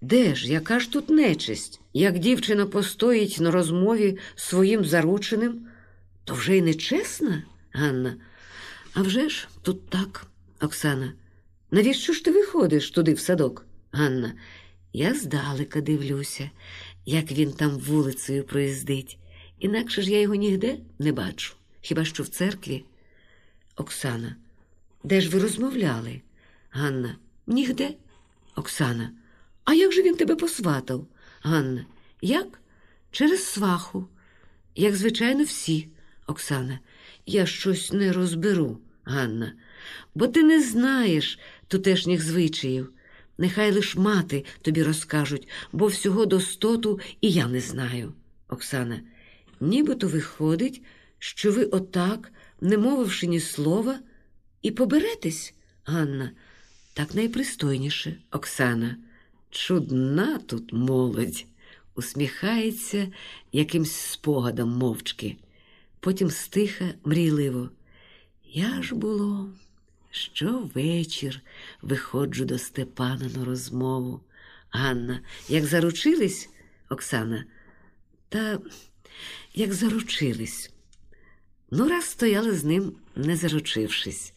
[0.00, 1.80] Де ж, яка ж тут нечисть?
[1.92, 5.66] Як дівчина постоїть на розмові з своїм зарученим,
[6.24, 8.16] то вже й нечесна, Ганна.
[8.94, 10.26] А вже ж тут так,
[10.60, 11.12] Оксана.
[11.70, 13.66] Навіщо ж ти виходиш туди в садок?
[13.92, 14.32] Ганна,
[14.92, 16.50] я здалека дивлюся,
[17.06, 19.18] як він там вулицею проїздить.
[19.58, 22.84] Інакше ж я його нігде не бачу, хіба що в церкві.
[23.76, 24.36] Оксана,
[25.04, 26.20] де ж ви розмовляли?
[26.70, 27.90] Ганна, нігде.
[28.56, 29.10] Оксана,
[29.68, 31.06] а як же він тебе посватав?
[31.40, 31.86] Ганна,
[32.22, 32.60] як?
[33.10, 34.08] Через сваху.
[34.76, 35.88] Як, звичайно, всі.
[36.26, 36.78] Оксана,
[37.26, 39.52] я щось не розберу, Ганна,
[40.14, 42.92] бо ти не знаєш тутешніх звичаїв.
[43.38, 48.12] Нехай лиш мати тобі розкажуть, бо всього достоту і я не знаю.
[48.48, 49.00] Оксана,
[49.60, 50.82] нібито виходить,
[51.18, 53.98] що ви отак, не мовивши ні слова,
[54.62, 55.54] і поберетесь,
[55.84, 56.30] Ганна.
[56.94, 58.96] Так найпристойніше, Оксана.
[59.50, 61.46] Чудна тут молодь,
[61.94, 63.12] усміхається
[63.52, 65.36] якимсь спогадом мовчки.
[66.00, 67.70] Потім стиха мрійливо.
[68.44, 69.50] Я ж було,
[70.10, 71.40] щовечір
[71.82, 74.20] виходжу до Степана на розмову.
[74.70, 76.48] Ганна, як заручились,
[76.88, 77.44] Оксана,
[78.28, 78.58] та
[79.54, 80.70] як заручились.
[81.70, 84.32] Ну, раз стояли з ним, не заручившись.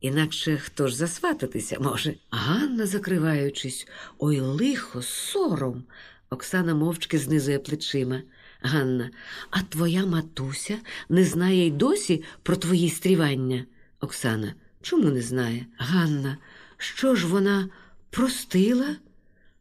[0.00, 2.14] Інакше хто ж засвататися може?
[2.30, 5.84] Ганна, закриваючись, ой лихо, сором.
[6.30, 8.22] Оксана мовчки знизує плечима.
[8.60, 9.10] Ганна,
[9.50, 10.78] а твоя матуся
[11.08, 13.64] не знає й досі про твої стрівання.
[14.00, 15.66] Оксана, чому не знає?
[15.78, 16.38] Ганна,
[16.76, 17.68] що ж вона
[18.10, 18.96] простила?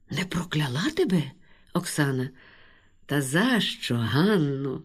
[0.10, 1.24] Не прокляла тебе?
[1.74, 2.30] Оксана.
[3.06, 4.82] Та за що, Ганну?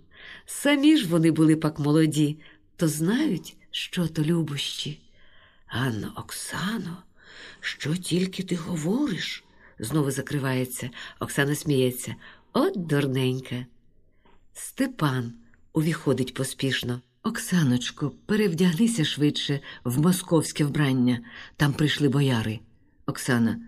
[0.47, 2.39] Самі ж вони були пак молоді,
[2.77, 5.01] то знають, що то любощі.
[5.73, 7.03] Ганна, Оксано,
[7.61, 9.45] що тільки ти говориш?
[9.79, 10.91] знову закривається.
[11.21, 12.15] Оксана сміється.
[12.53, 13.67] От дурненька.
[14.53, 15.33] Степан
[15.73, 17.01] увіходить поспішно.
[17.23, 21.21] Оксаночко, перевдягнися швидше в московське вбрання.
[21.57, 22.61] Там прийшли бояри.
[23.07, 23.61] Оксана.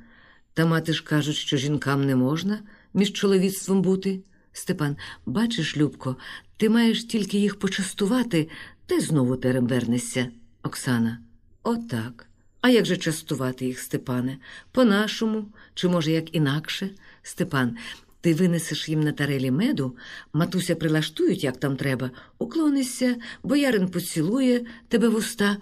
[0.55, 2.61] Та мати ж кажуть, що жінкам не можна
[2.95, 4.21] між чоловіцтвом бути.
[4.53, 4.97] Степан,
[5.27, 6.17] бачиш, Любко,
[6.57, 8.49] ти маєш тільки їх почастувати,
[8.87, 10.29] та й знову терем вернешся.
[10.63, 11.19] Оксана.
[11.63, 12.27] Отак.
[12.61, 14.39] А як же частувати їх, Степане?
[14.73, 16.91] По-нашому, чи, може, як інакше?
[17.23, 17.77] Степан,
[18.21, 19.97] ти винесеш їм на тарелі меду,
[20.33, 25.57] матуся прилаштують, як там треба, уклонишся, боярин поцілує тебе в уста.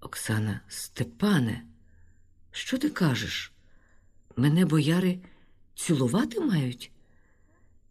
[0.00, 1.62] Оксана, Степане,
[2.50, 3.52] що ти кажеш?
[4.36, 5.18] Мене бояри
[5.74, 6.90] цілувати мають?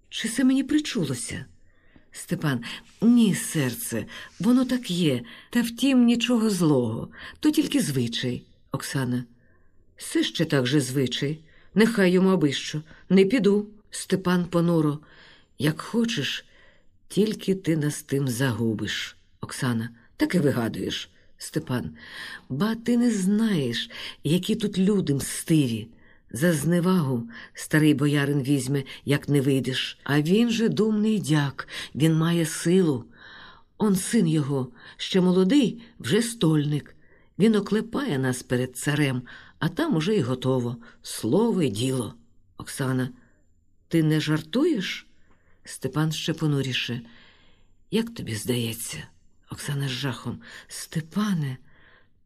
[0.10, 1.46] Чи це мені причулося?
[2.16, 2.64] Степан,
[3.02, 4.06] ні, серце,
[4.40, 7.10] воно так є, та втім нічого злого,
[7.40, 8.44] то тільки звичай.
[8.72, 9.24] Оксана,
[9.98, 11.40] все ще так же звичай.
[11.76, 12.82] Нехай йому аби що.
[13.10, 15.00] Не піду, Степан понуро.
[15.60, 16.46] Як хочеш,
[17.08, 19.16] тільки ти нас тим загубиш.
[19.42, 21.10] Оксана, так і вигадуєш.
[21.38, 21.90] Степан,
[22.50, 23.90] ба ти не знаєш,
[24.24, 25.88] які тут люди мстиві.
[26.36, 30.00] За зневагу старий боярин візьме, як не вийдеш.
[30.04, 33.06] А він же думний дяк, він має силу.
[33.78, 36.96] Он син його, ще молодий, вже стольник.
[37.40, 39.22] Він оклепає нас перед царем,
[39.60, 40.78] а там уже й готово.
[41.02, 42.16] Слово й діло.
[42.58, 43.10] Оксана,
[43.88, 45.08] ти не жартуєш?
[45.64, 47.02] Степан ще понуріше.
[47.92, 49.08] Як тобі здається?
[49.52, 50.42] Оксана з жахом.
[50.68, 51.58] Степане,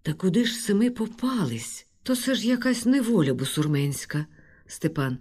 [0.01, 1.86] та куди ж ми попались?
[2.07, 4.25] То це ж якась неволя бусурменська.
[4.67, 5.17] Степан,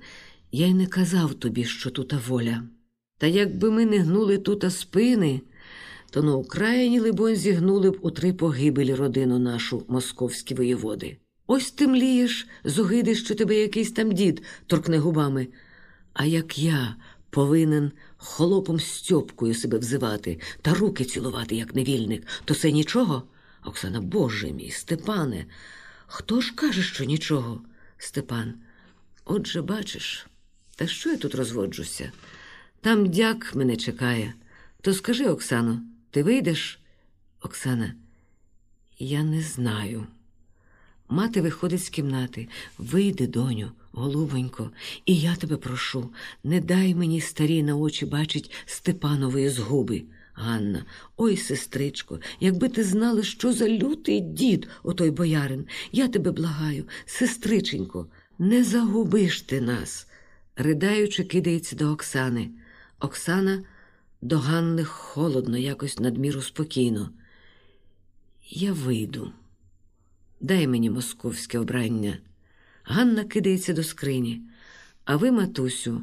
[0.52, 2.62] я й не казав тобі, що тута воля.
[3.18, 5.40] Та якби ми не гнули тута спини,
[6.10, 11.16] то на Україні, либонь, зігнули б у три погибелі родину нашу, московські воєводи.
[11.46, 15.48] Ось ти млієш, зогиди, що тебе якийсь там дід торкне губами.
[16.12, 16.96] А як я
[17.30, 23.22] повинен холопом Стьопкою себе взивати та руки цілувати, як невільник, то це нічого?
[23.64, 25.46] Оксана, Боже мій, Степане,
[26.06, 27.60] хто ж каже, що нічого?
[27.98, 28.54] Степан,
[29.24, 30.26] отже, бачиш,
[30.76, 32.12] та що я тут розводжуся?
[32.80, 34.34] Там дяк мене чекає.
[34.80, 36.80] То скажи, Оксано, ти вийдеш?
[37.40, 37.94] Оксана,
[38.98, 40.06] я не знаю.
[41.08, 42.48] Мати виходить з кімнати.
[42.78, 44.70] Вийди, доню, голубонько,
[45.06, 46.10] і я тебе прошу,
[46.44, 50.02] не дай мені старі на очі бачить Степанової згуби.
[50.38, 50.84] Ганна,
[51.16, 58.06] ой, сестричко, якби ти знала, що за лютий дід, отой боярин, я тебе благаю, сестриченько,
[58.38, 60.06] не загубиш ти нас.
[60.56, 62.50] Ридаючи, кидається до Оксани.
[63.00, 63.64] Оксана
[64.22, 67.10] до Ганни холодно, якось надміру спокійно.
[68.48, 69.32] Я вийду.
[70.40, 72.18] Дай мені московське вбрання.
[72.84, 74.42] Ганна кидається до скрині.
[75.04, 76.02] А ви, матусю,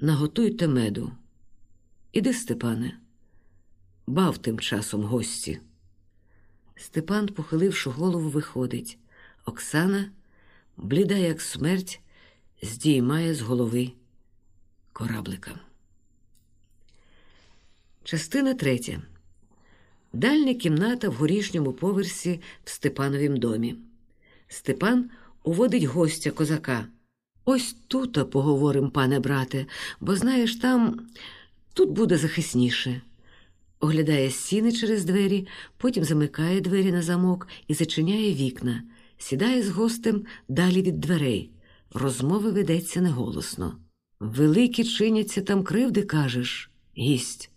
[0.00, 1.12] наготуйте меду.
[2.12, 2.98] Іди, Степане,
[4.12, 5.60] бав тим часом гості.
[6.76, 8.98] Степан, похиливши голову, виходить.
[9.44, 10.10] Оксана,
[10.76, 12.00] бліда, як смерть,
[12.62, 13.92] здіймає з голови
[14.92, 15.50] кораблика.
[18.04, 19.02] Частина третя.
[20.12, 23.76] Дальня кімната в горішньому поверсі в Степановім домі.
[24.48, 25.10] Степан
[25.42, 26.86] уводить гостя козака.
[27.44, 29.66] Ось тут поговорим, пане брате,
[30.00, 31.00] бо знаєш, там
[31.74, 33.02] тут буде захисніше.
[33.82, 38.82] Оглядає стіни через двері, потім замикає двері на замок і зачиняє вікна,
[39.18, 41.50] сідає з гостем далі від дверей.
[41.90, 43.76] Розмови ведеться неголосно.
[44.20, 47.50] Великі чиняться там кривди, кажеш, гість.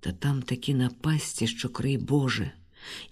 [0.00, 2.52] Та там такі напасті, що крий Боже,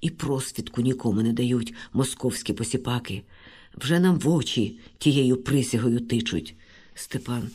[0.00, 3.22] і просвідку нікому не дають московські посіпаки.
[3.74, 6.54] Вже нам в очі тією присягою тичуть.
[6.94, 7.50] Степан.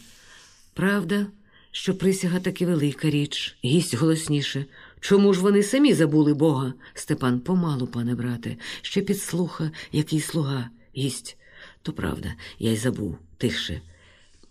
[0.74, 1.28] Правда,
[1.72, 4.66] що присяга таки велика річ, гість голосніше.
[5.06, 6.74] Чому ж вони самі забули Бога?
[6.94, 11.38] Степан, помалу, пане брате, ще підслуха, який слуга, гість.
[11.82, 13.82] То правда, я й забув, тихше.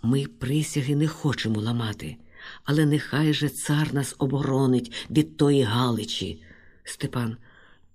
[0.03, 2.17] Ми присяги не хочемо ламати
[2.65, 6.43] але нехай же цар нас оборонить від тої Галичі.
[6.85, 7.37] Степан,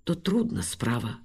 [0.04, 1.18] то трудна справа.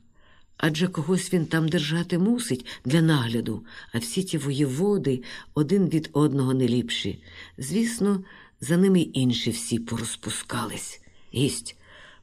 [0.57, 5.23] Адже когось він там держати мусить для нагляду, а всі ті воєводи
[5.53, 7.23] один від одного не ліпші.
[7.57, 8.23] Звісно,
[8.61, 11.01] за ними інші всі порозпускались.
[11.35, 11.75] Гість,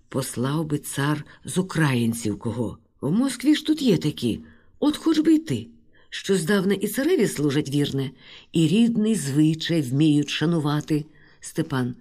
[0.09, 2.79] послав би цар з українців кого.
[3.01, 4.41] В Москві ж тут є такі,
[4.81, 5.69] от хоч би й ти
[6.15, 8.11] що здавна і цареві служать вірне,
[8.53, 11.05] і рідний звичай вміють шанувати.
[11.41, 11.95] Степан,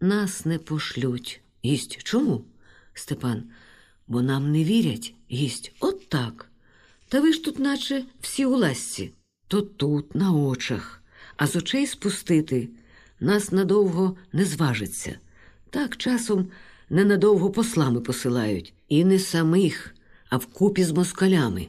[0.00, 1.40] нас не пошлють.
[1.64, 2.44] Гість, чому?
[2.94, 3.44] Степан,
[4.06, 6.50] бо нам не вірять, гість, от так.
[7.08, 9.12] Та ви ж тут, наче всі у ласці,
[9.48, 11.02] то тут, на очах,
[11.36, 12.68] а з очей спустити
[13.20, 15.18] нас надовго не зважиться.
[15.76, 16.50] Так часом
[16.90, 19.94] ненадовго послами посилають, і не самих,
[20.28, 21.68] а вкупі з москалями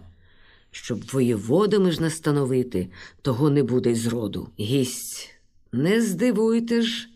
[0.71, 2.89] щоб воєводами ж настановити,
[3.21, 4.49] того не буде й зроду.
[4.59, 5.29] Гість,
[5.71, 7.09] не здивуйте ж,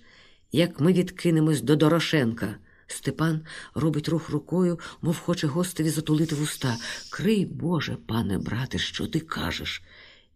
[0.52, 2.56] як ми відкинемось до Дорошенка.
[2.88, 3.42] Степан
[3.76, 6.78] робить рух рукою, мов хоче гостеві затулити вуста.
[7.10, 9.84] Крий, Боже, пане брате, що ти кажеш?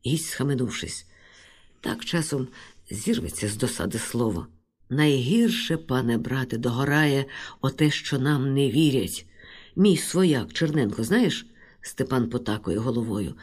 [0.05, 1.05] Гість, схаменувшись.
[1.81, 2.47] Так часом
[2.89, 4.47] зірветься з досади слово.
[4.89, 7.25] Найгірше, пане брате, догорає
[7.61, 9.25] оте, що нам не вірять.
[9.75, 11.45] Мій свояк Черненко, знаєш?
[11.81, 13.33] Степан потакує головою.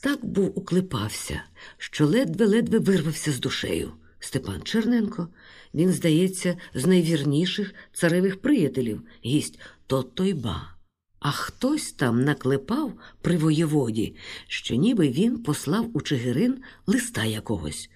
[0.00, 1.42] Так був уклепався,
[1.78, 3.92] що ледве-ледве вирвався з душею.
[4.18, 5.28] Степан Черненко,
[5.74, 10.74] він, здається, з найвірніших царевих приятелів, гість то той ба.
[11.20, 14.16] А хтось там наклепав при воєводі,
[14.48, 17.90] що ніби він послав у Чигирин листа якогось.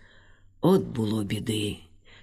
[0.60, 1.76] От було біди.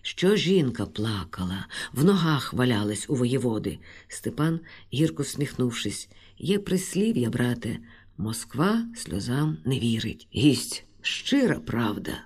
[0.08, 3.80] Що жінка плакала, в ногах валялась у воєводи.
[4.08, 4.60] Степан,
[4.93, 7.80] гірко сміхнувшись, є прислів'я, брате,
[8.18, 10.28] Москва сльозам не вірить.
[10.36, 12.24] Гість, щира правда.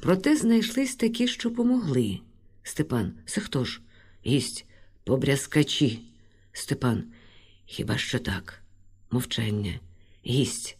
[0.00, 2.20] Проте знайшлись такі, що помогли.
[2.62, 3.80] Степан, це хто ж?
[4.26, 4.66] Гість,
[5.04, 6.02] побрязкачі.
[6.52, 7.04] Степан,
[7.66, 8.62] хіба що так?
[9.10, 9.80] Мовчання.
[10.26, 10.76] Гість.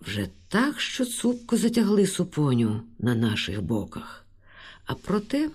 [0.00, 4.19] Вже так, що цупко затягли супоню на наших боках.
[4.90, 5.50] А проте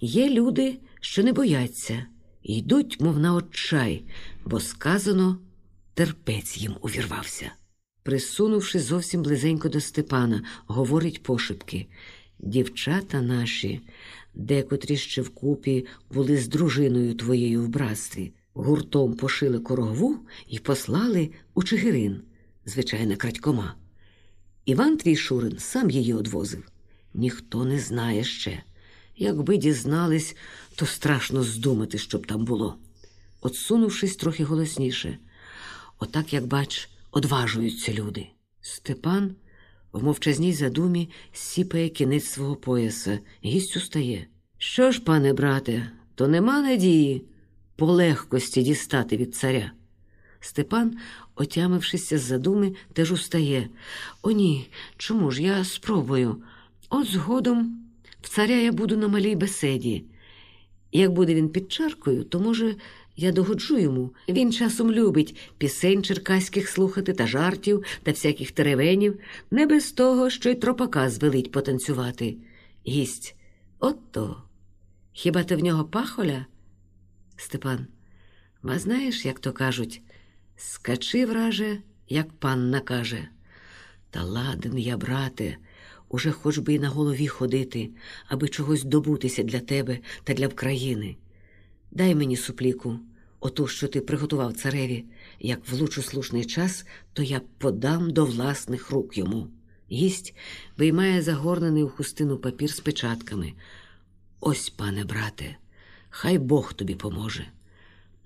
[0.00, 2.06] є люди, що не бояться,
[2.42, 4.04] йдуть, мов на отчай,
[4.44, 5.38] бо сказано,
[5.94, 7.52] терпець їм увірвався.
[8.02, 11.86] Присунувши зовсім близенько до Степана, говорить пошепки.
[12.38, 13.80] Дівчата наші,
[14.34, 20.16] декотрі ще вкупі були з дружиною твоєю в братстві, гуртом пошили корогову
[20.48, 22.22] і послали у Чигирин,
[22.66, 23.74] звичайно, крадькома.
[24.64, 26.70] Іван твій Шурин сам її одвозив.
[27.14, 28.62] Ніхто не знає ще.
[29.18, 30.36] Якби дізнались,
[30.74, 32.76] то страшно здумати, щоб там було.
[33.40, 35.18] Отсунувшись трохи голосніше,
[35.98, 38.26] отак, як бач, одважуються люди.
[38.60, 39.34] Степан
[39.92, 44.26] в мовчазній задумі сіпає кінець свого пояса, гість устає.
[44.58, 47.24] Що ж, пане брате, то нема надії
[47.76, 49.72] по легкості дістати від царя.
[50.40, 50.96] Степан,
[51.34, 53.68] отямившися з задуми, теж устає.
[54.22, 56.42] О, ні, чому ж я спробую?
[56.88, 57.77] От згодом
[58.22, 60.04] в царя я буду на малій беседі.
[60.92, 62.76] Як буде він під чаркою, то, може,
[63.16, 64.14] я догоджу йому.
[64.28, 69.18] Він часом любить пісень черкаських слухати та жартів та всяких теревенів,
[69.50, 72.36] не без того, що й тропака звелить потанцювати.
[72.86, 73.34] Гість,
[73.78, 74.42] от то.
[75.12, 76.46] Хіба ти в нього пахоля?
[77.36, 77.86] Степан,
[78.62, 80.02] ма знаєш, як то кажуть,
[80.56, 83.28] скачи, враже, як пан накаже.
[84.10, 85.56] Та ладен я, брате,
[86.08, 87.90] уже хоч би й на голові ходити,
[88.28, 91.16] аби чогось добутися для тебе та для вкраїни.
[91.90, 92.98] Дай мені супліку,
[93.40, 95.04] оту, що ти приготував цареві,
[95.40, 99.48] як влучу слушний час, то я подам до власних рук йому.
[99.92, 100.34] Гість
[100.76, 103.52] виймає загорнений у хустину папір з печатками.
[104.40, 105.56] Ось, пане брате,
[106.10, 107.46] хай Бог тобі поможе.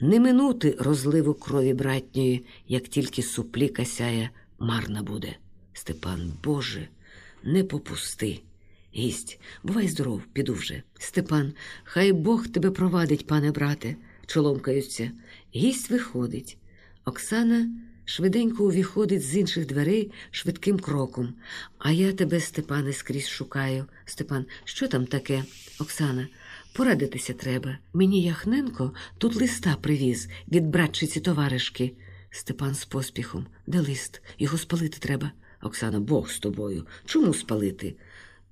[0.00, 5.36] Не минути розливу крові братньої, як тільки супліка сяє, марна буде.
[5.72, 6.88] Степан, Боже,
[7.44, 8.40] не попусти.
[8.94, 10.82] Гість, бувай здоров, піду вже.
[10.98, 11.52] Степан,
[11.84, 15.10] хай Бог тебе провадить, пане брате, чоломкаються.
[15.54, 16.58] Гість виходить.
[17.04, 17.70] Оксана
[18.04, 21.34] швиденько увіходить з інших дверей швидким кроком.
[21.78, 23.86] А я тебе, Степане, скрізь шукаю.
[24.04, 25.44] Степан, що там таке?
[25.80, 26.28] Оксана,
[26.72, 27.78] порадитися треба.
[27.92, 31.92] Мені Яхненко тут листа привіз від братчиці товаришки.
[32.30, 33.46] Степан з поспіхом.
[33.66, 34.22] Де лист?
[34.38, 35.32] Його спалити треба.
[35.62, 36.86] Оксана, Бог з тобою.
[37.04, 37.94] Чому спалити?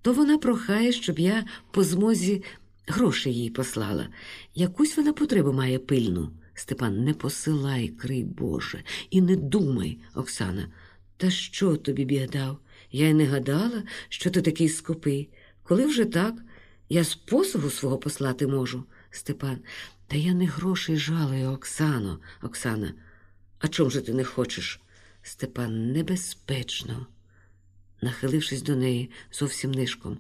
[0.03, 2.43] То вона прохає, щоб я по змозі
[2.87, 4.09] гроші їй послала.
[4.55, 6.31] Якусь вона потребу має пильну.
[6.55, 10.69] Степан, не посилай, крий Боже, і не думай, Оксана.
[11.17, 12.59] Та що тобі біг дав?
[12.93, 15.31] Я й не гадала, що ти такий скупий.
[15.63, 16.35] Коли вже так,
[16.89, 18.85] я з посугу свого послати можу.
[19.11, 19.59] Степан,
[20.07, 22.21] та я не грошей жалую, Оксано.
[22.43, 22.95] Оксана,
[23.59, 24.81] а чом же ти не хочеш?
[25.23, 27.07] Степан, небезпечно.
[28.03, 30.19] Нахилившись до неї зовсім нишком,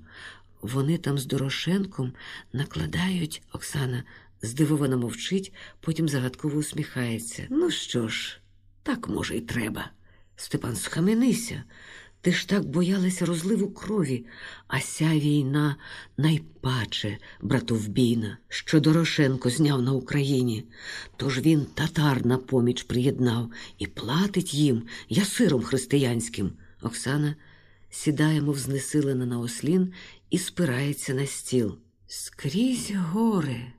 [0.63, 2.13] вони там з Дорошенком
[2.53, 4.05] накладають, Оксана
[4.43, 7.47] здивовано мовчить, потім загадково усміхається.
[7.51, 8.41] Ну що ж,
[8.83, 9.91] так може й треба.
[10.37, 11.65] Степан, схаменися.
[12.23, 14.27] Ти ж так боялася розливу крові,
[14.69, 15.77] а ся війна
[16.17, 20.65] найпаче, братовбійна, що Дорошенко зняв на Україні.
[21.17, 26.53] Тож він татар на поміч приєднав і платить їм ясиром християнським.
[26.83, 27.37] Оксана
[27.91, 29.93] сідає, мов знесилена на ослін,
[30.31, 31.79] і спирається на стіл.
[32.07, 33.73] Скрізь горе,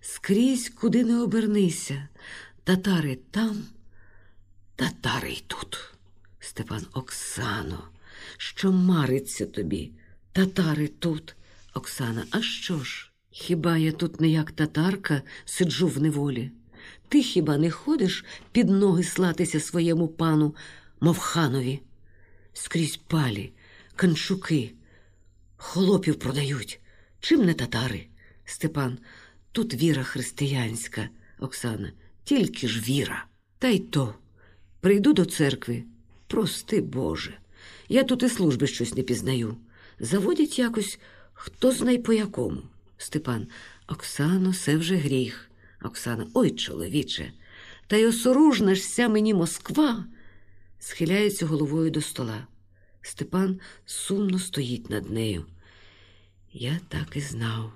[0.00, 2.08] скрізь куди не обернися.
[2.64, 3.64] Татари там,
[4.76, 5.95] татари й тут.
[6.46, 7.88] Степан Оксано,
[8.36, 9.92] що мариться тобі?
[10.32, 11.36] Татари тут.
[11.74, 13.12] Оксана, а що ж?
[13.30, 16.50] Хіба я тут не як татарка сиджу в неволі?
[17.08, 20.54] Ти хіба не ходиш під ноги слатися своєму пану,
[21.00, 21.82] мов ханові?
[22.52, 23.52] Скрізь палі,
[23.96, 24.74] канчуки,
[25.56, 26.80] холопів продають.
[27.20, 28.06] Чим не татари?
[28.44, 28.98] Степан,
[29.52, 31.92] тут віра християнська, Оксана,
[32.24, 33.26] тільки ж віра.
[33.58, 34.14] Та й то.
[34.80, 35.84] Прийду до церкви.
[36.26, 37.38] Прости, Боже,
[37.88, 39.56] я тут і служби щось не пізнаю.
[40.00, 40.98] Заводять якось
[41.32, 42.62] хто знай по якому.
[42.98, 43.46] Степан,
[43.88, 45.50] Оксано, це вже гріх.
[45.82, 47.32] Оксана, ой, чоловіче,
[47.86, 48.76] та й осоружна
[49.08, 50.04] мені Москва.
[50.78, 52.46] Схиляється головою до стола.
[53.02, 55.44] Степан сумно стоїть над нею.
[56.52, 57.72] Я так і знав.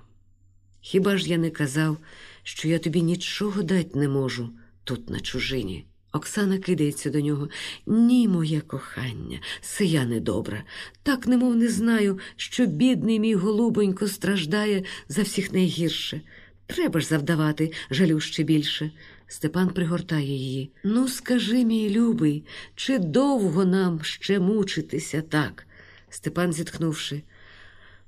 [0.81, 1.97] Хіба ж я не казав,
[2.43, 4.49] що я тобі нічого дать не можу
[4.83, 5.85] тут, на чужині?
[6.11, 7.49] Оксана кидається до нього.
[7.85, 10.63] Ні, моє кохання, сия недобра.
[11.03, 16.21] Так немов не знаю, що бідний мій голубонько страждає за всіх найгірше.
[16.65, 18.91] Треба ж завдавати, жалю ще більше.
[19.27, 20.71] Степан пригортає її.
[20.83, 22.45] Ну, скажи, мій любий,
[22.75, 25.67] чи довго нам ще мучитися так?
[26.09, 27.21] Степан зітхнувши.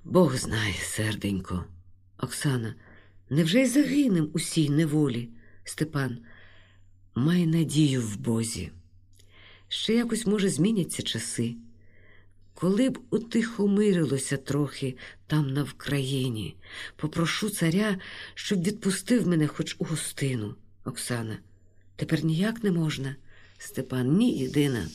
[0.03, 1.65] Бог знає, серденько.
[2.17, 2.75] Оксана,
[3.29, 5.29] невже й загинем у сій неволі?
[5.63, 6.17] Степан,
[7.15, 8.71] май надію в Бозі.
[9.67, 11.55] Ще якось, може, зміняться часи.
[12.53, 14.97] Коли б утихомирилося трохи
[15.27, 16.55] там на Вкраїні,
[16.95, 17.97] попрошу царя,
[18.33, 20.55] щоб відпустив мене хоч у гостину.
[20.85, 21.37] Оксана,
[21.95, 23.15] тепер ніяк не можна.
[23.57, 24.87] Степан, ні, єдина.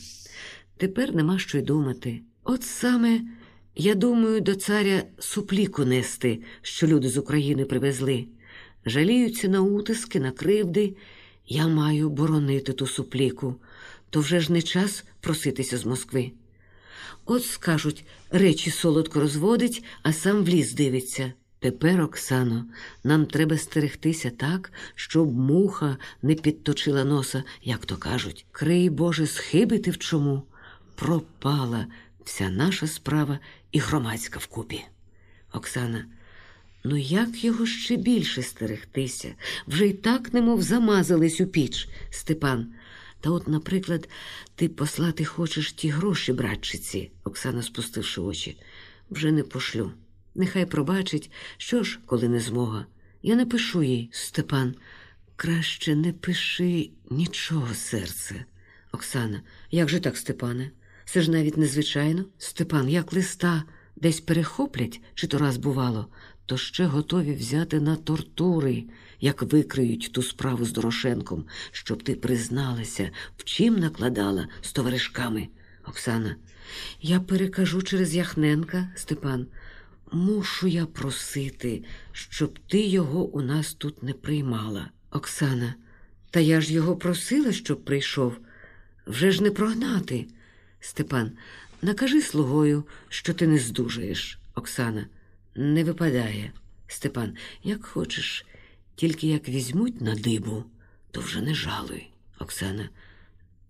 [0.77, 2.21] Тепер нема що й думати.
[2.43, 3.21] От саме
[3.75, 8.27] я думаю до царя супліку нести, що люди з України привезли.
[8.85, 10.95] Жаліються на утиски, на кривди.
[11.51, 13.55] Я маю боронити ту супліку,
[14.09, 16.31] то вже ж не час проситися з Москви.
[17.25, 21.33] От скажуть, речі солодко розводить, а сам в ліс дивиться.
[21.59, 22.65] Тепер, Оксано,
[23.03, 28.45] нам треба стерегтися так, щоб муха не підточила носа, як то кажуть.
[28.51, 30.43] Крий Боже, схибити в чому.
[30.95, 31.87] Пропала
[32.25, 33.39] вся наша справа
[33.71, 34.85] і громадська вкупі.
[35.53, 36.05] Оксана,
[36.83, 39.35] ну як його ще більше стерегтися?
[39.67, 42.73] Вже й так немов замазались у піч, Степан.
[43.21, 44.09] Та от, наприклад,
[44.55, 48.57] ти послати хочеш ті гроші, братчиці, Оксана, спустивши очі,
[49.09, 49.91] вже не пошлю.
[50.35, 52.85] Нехай пробачить, що ж, коли не змога.
[53.21, 54.75] Я не пишу їй, Степан.
[55.35, 58.45] Краще не пиши нічого, серце.
[58.91, 60.71] Оксана, як же так, Степане?
[61.05, 62.25] Це ж навіть незвичайно.
[62.37, 63.63] Степан, як листа
[63.95, 66.07] десь перехоплять, чи то раз бувало,
[66.49, 68.83] то ще готові взяти на тортури,
[69.21, 75.47] як викриють ту справу з Дорошенком, щоб ти призналася, в чим накладала з товаришками.
[75.85, 76.35] Оксана,
[77.01, 79.47] я перекажу через Яхненка, Степан.
[80.11, 84.89] Мушу я просити, щоб ти його у нас тут не приймала.
[85.11, 85.75] Оксана,
[86.29, 88.37] та я ж його просила, щоб прийшов.
[89.07, 90.27] Вже ж не прогнати.
[90.79, 91.31] Степан,
[91.81, 94.39] накажи слугою, що ти не здужаєш.
[94.55, 95.05] Оксана,
[95.59, 96.51] не випадає.
[96.87, 98.45] Степан, як хочеш,
[98.95, 100.63] тільки як візьмуть на дибу,
[101.11, 102.09] то вже не жалуй.
[102.39, 102.89] Оксана,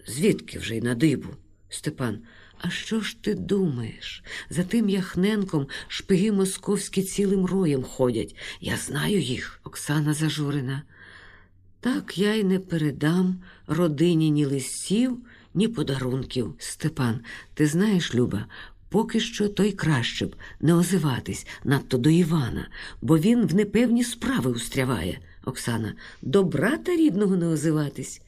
[0.08, 1.30] звідки вже й на дибу?
[1.70, 2.20] Степан,
[2.58, 4.24] а що ж ти думаєш?
[4.50, 8.36] За тим Яхненком шпиги московські цілим роєм ходять.
[8.62, 10.84] Я знаю їх, Оксана зажурена.
[11.80, 15.18] Так я й не передам родині ні листів,
[15.54, 16.56] ні подарунків.
[16.58, 17.20] Степан,
[17.54, 18.46] ти знаєш, Люба,
[18.90, 22.68] поки що то й краще б не озиватись надто до Івана,
[23.02, 25.20] бо він в непевні справи устряває.
[25.46, 28.22] Оксана, до брата рідного не озиватись.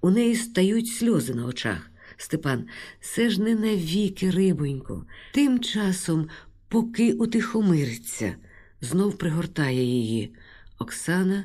[0.00, 1.90] У неї стають сльози на очах.
[2.16, 2.64] Степан,
[3.00, 5.06] це ж не навіки, рибонько.
[5.32, 6.28] Тим часом,
[6.68, 8.36] поки утихомириться,
[8.80, 10.34] знов пригортає її.
[10.78, 11.44] Оксана,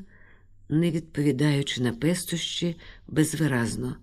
[0.70, 3.96] не відповідаючи на пестощі, безвиразно.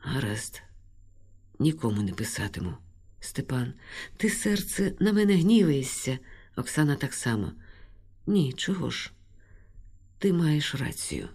[0.00, 0.62] Гаразд,
[1.58, 2.74] нікому не писатиму.
[3.20, 3.74] Степан,
[4.16, 6.18] ти, серце, на мене гніваєшся.
[6.56, 7.52] Оксана так само.
[8.26, 9.12] Ні, чого ж?
[10.18, 11.28] Ти маєш рацію.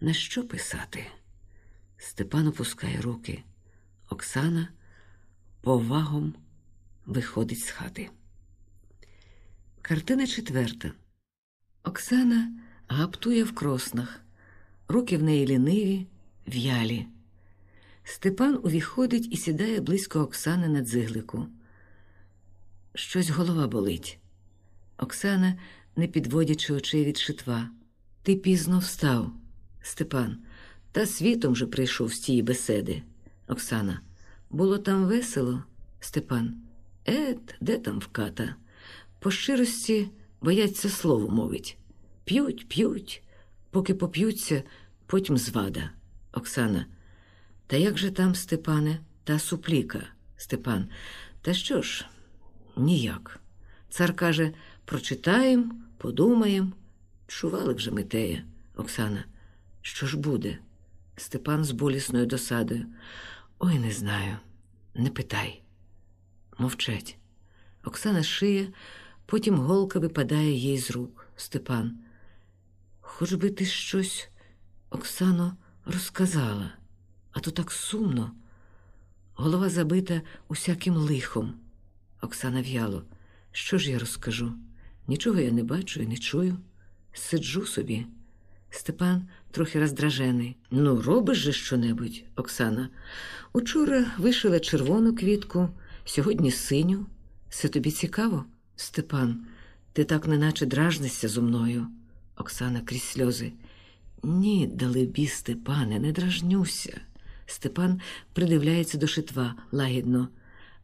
[0.00, 1.06] На що писати?
[1.98, 3.42] Степан опускає руки.
[4.08, 4.68] Оксана
[5.60, 6.34] повагом
[7.06, 8.10] виходить з хати.
[9.82, 10.92] Картина четверта.
[11.82, 12.52] Оксана
[12.88, 14.20] гаптує в кроснах.
[14.88, 16.06] Руки в неї ліниві,
[16.46, 17.06] в'ялі.
[18.04, 21.46] Степан увіходить і сідає близько Оксани на дзиглику.
[22.94, 24.18] Щось голова болить.
[24.98, 25.58] Оксана,
[25.96, 27.70] не підводячи очей від шитва.
[28.22, 29.32] Ти пізно встав,
[29.82, 30.38] Степан.
[30.92, 33.02] Та світом же прийшов з тієї беседи.
[33.48, 34.00] Оксана.
[34.50, 35.64] Було там весело,
[36.00, 36.54] Степан.
[37.08, 38.54] Ет, де там вката?
[39.18, 40.08] По щирості
[40.40, 41.78] бояться слово мовить.
[42.24, 43.22] П'ють, п'ють,
[43.70, 44.62] поки поп'ються,
[45.06, 45.90] потім звада.
[46.32, 46.86] Оксана.
[47.72, 50.02] Та як же там, Степане, та супліка,
[50.36, 50.88] Степан?
[51.40, 52.06] Та що ж,
[52.76, 53.40] ніяк.
[53.90, 54.52] Цар каже
[54.84, 56.72] прочитаєм, подумаєм.
[57.26, 58.44] Чували вже ми теє,
[58.76, 59.24] Оксана.
[59.82, 60.58] Що ж буде?
[61.16, 62.86] Степан з болісною досадою.
[63.58, 64.36] Ой, не знаю,
[64.94, 65.62] не питай.
[66.58, 67.16] Мовчать.
[67.84, 68.68] Оксана шиє,
[69.26, 71.26] потім голка випадає їй з рук.
[71.36, 71.98] Степан.
[73.00, 74.28] Хоч би ти щось,
[74.90, 75.56] Оксано,
[75.86, 76.72] розказала,
[77.32, 78.32] а то так сумно.
[79.34, 81.54] Голова забита усяким лихом.
[82.20, 83.04] Оксана в'яло.
[83.52, 84.52] Що ж я розкажу?
[85.08, 86.56] Нічого я не бачу і не чую.
[87.12, 88.06] Сиджу собі.
[88.70, 90.56] Степан трохи роздражений.
[90.70, 92.88] Ну, робиш же щонебудь, Оксана.
[93.52, 95.68] Учора вишила червону квітку,
[96.04, 97.06] сьогодні синю.
[97.48, 98.44] Все тобі цікаво?
[98.76, 99.46] Степан,
[99.92, 101.86] ти так неначе дражнишся зо мною.
[102.36, 103.52] Оксана крізь сльози.
[104.22, 107.00] Ні, далебі, Степане, не дражнюся.
[107.46, 108.00] Степан
[108.32, 110.28] придивляється до шитва лагідно.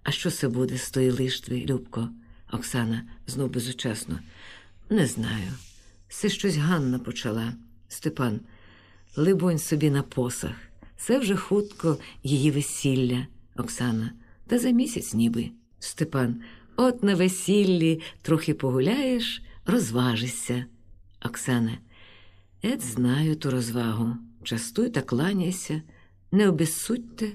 [0.03, 2.09] А що це буде з тої лиштви, Любко?
[2.53, 4.19] Оксана знов безучасно.
[4.91, 5.53] Не знаю.
[6.09, 7.53] Це щось Ганна почала.
[7.89, 8.41] Степан,
[9.17, 10.57] либонь собі на посах.
[10.97, 14.13] Це вже хутко її весілля, Оксана,
[14.47, 15.51] та за місяць ніби.
[15.79, 16.43] Степан,
[16.77, 20.65] от на весіллі трохи погуляєш, розважишся.
[21.25, 21.79] Оксана,
[22.65, 24.17] ет знаю ту розвагу.
[24.43, 25.83] Частуй та кланяйся,
[26.33, 27.33] не обезсудьте,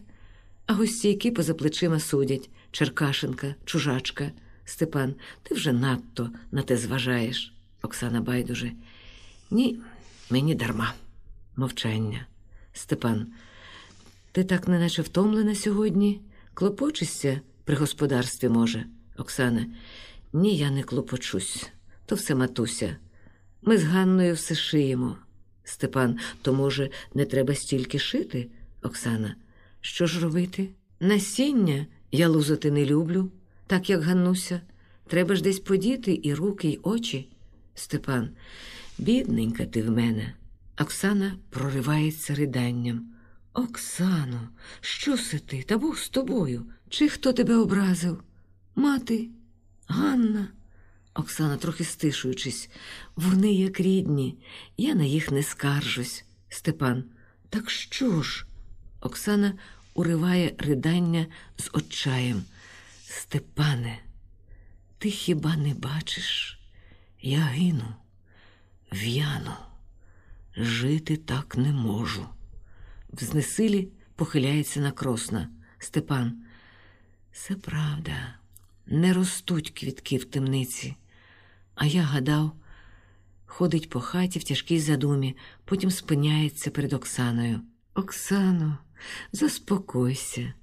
[0.65, 4.31] а гостійки поза плечима судять Черкашенка, чужачка.
[4.65, 7.53] Степан, ти вже надто на те зважаєш.
[7.81, 8.71] Оксана байдуже.
[9.51, 9.79] Ні,
[10.29, 10.93] мені дарма.
[11.55, 12.27] Мовчання.
[12.73, 13.27] Степан,
[14.31, 16.21] ти так неначе втомлена сьогодні?
[16.53, 18.85] Клопочешся при господарстві, може.
[19.17, 19.65] Оксана,
[20.33, 21.69] ні, я не клопочусь,
[22.05, 22.97] то все матуся.
[23.61, 25.17] Ми з Ганною все шиємо.
[25.63, 28.47] Степан, то, може, не треба стільки шити?
[28.83, 29.35] Оксана,
[29.81, 30.69] що ж робити?
[30.99, 33.31] Насіння я лузати не люблю,
[33.67, 34.61] так як Ганнуся.
[35.07, 37.29] Треба ж десь подіти і руки, і очі.
[37.75, 38.29] Степан,
[38.97, 40.33] бідненька ти в мене.
[40.81, 43.13] Оксана проривається риданням.
[43.53, 44.49] Оксано,
[44.81, 45.63] що си ти?
[45.63, 46.65] Та Бог з тобою?
[46.89, 48.23] Чи хто тебе образив?
[48.75, 49.29] Мати,
[49.87, 50.47] Ганна.
[51.13, 52.69] Оксана, трохи стишуючись,
[53.15, 54.37] вони як рідні,
[54.77, 56.25] я на їх не скаржусь.
[56.49, 57.03] Степан,
[57.49, 58.45] так що ж?
[59.03, 59.53] Оксана
[59.93, 61.25] уриває ридання
[61.57, 62.43] з отчаєм.
[63.05, 63.99] Степане,
[64.97, 66.59] ти хіба не бачиш?
[67.21, 67.95] Я гину,
[68.91, 69.53] в'яну,
[70.57, 72.25] жити так не можу.
[73.09, 75.49] В знесилі похиляється на кросна.
[75.79, 76.43] Степан,
[77.31, 78.35] це правда,
[78.85, 80.95] не ростуть квітки в темниці.
[81.75, 82.51] А я гадав,
[83.45, 87.61] ходить по хаті в тяжкій задумі, потім спиняється перед Оксаною.
[87.95, 88.77] Оксано,
[89.31, 90.53] заспокойся.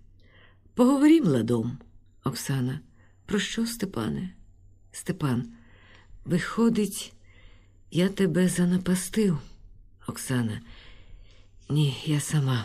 [0.75, 1.79] Поговорім ладом.
[2.25, 2.81] Оксана,
[3.27, 4.35] про що, Степане?
[4.93, 5.53] Степан,
[6.25, 7.13] виходить,
[7.91, 9.39] я тебе занапастив.
[10.07, 10.61] Оксана,
[11.69, 12.65] ні, я сама.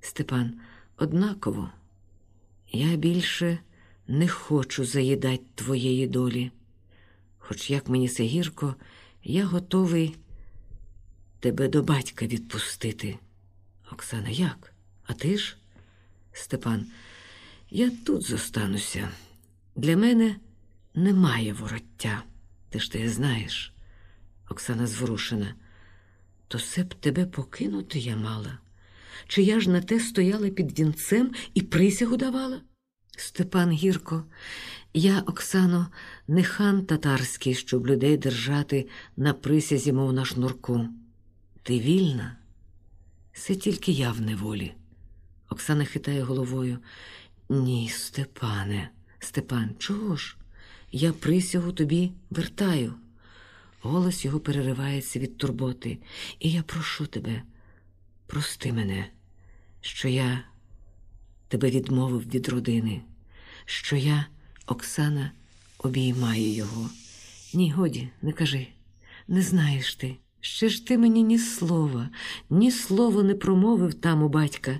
[0.00, 0.60] Степан,
[0.96, 1.70] однаково.
[2.72, 3.58] Я більше
[4.06, 6.50] не хочу заїдати твоєї долі.
[7.38, 8.74] Хоч як мені це гірко,
[9.24, 10.16] я готовий
[11.40, 13.18] тебе до батька відпустити.
[13.92, 14.69] Оксана, як?
[15.10, 15.56] А ти ж?
[16.32, 16.86] Степан,
[17.70, 19.08] я тут зостануся.
[19.76, 20.36] Для мене
[20.94, 22.22] немає вороття.
[22.68, 23.74] Ти ж ти знаєш.
[24.50, 25.54] Оксана зворушена.
[26.48, 28.58] То се б тебе покинути я мала.
[29.28, 32.60] Чи я ж на те стояла під вінцем і присягу давала?
[33.16, 34.24] Степан гірко,
[34.94, 35.86] я, Оксано,
[36.28, 40.88] не хан татарський, щоб людей держати на присязі, мов на шнурку.
[41.62, 42.36] Ти вільна?
[43.32, 44.74] Це тільки я в неволі.
[45.50, 46.78] Оксана хитає головою.
[47.48, 50.36] Ні, Степане, Степан, чого ж?
[50.92, 52.94] Я присягу тобі вертаю.
[53.82, 55.98] Голос його переривається від турботи,
[56.38, 57.42] і я прошу тебе,
[58.26, 59.06] прости мене,
[59.80, 60.44] що я
[61.48, 63.02] тебе відмовив від родини,
[63.64, 64.26] що я,
[64.66, 65.32] Оксана,
[65.78, 66.90] обіймаю його.
[67.54, 68.66] Ні, годі, не кажи,
[69.28, 70.16] не знаєш ти.
[70.40, 72.08] Ще ж ти мені ні слова,
[72.50, 74.78] ні слова не промовив там у батька,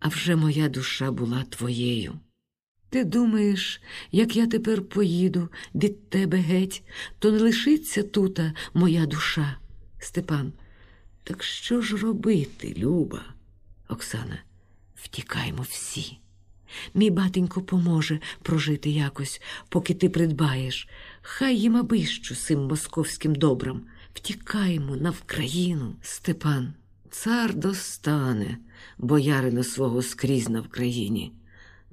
[0.00, 2.18] а вже моя душа була твоєю.
[2.90, 3.82] Ти думаєш,
[4.12, 6.82] як я тепер поїду від тебе геть,
[7.18, 9.56] то не лишиться тута моя душа.
[9.98, 10.52] Степан,
[11.24, 13.24] так що ж робити, Люба?
[13.88, 14.38] Оксана,
[14.94, 16.18] втікаймо всі.
[16.94, 20.88] Мій батенько поможе прожити якось, поки ти придбаєш.
[21.22, 23.82] Хай їм абищу цим московським добрам.
[24.14, 26.74] Втікаймо на Вкраїну, Степан.
[27.10, 28.58] Цар достане,
[28.98, 31.32] боярина свого скрізь на Вкраїні.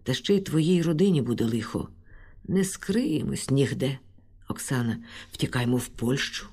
[0.04, 1.90] Та ще й твоїй родині буде лихо.
[2.48, 4.00] Не скриємось нігде.
[4.48, 4.98] Оксана,
[5.32, 6.48] втікаймо в Польщу.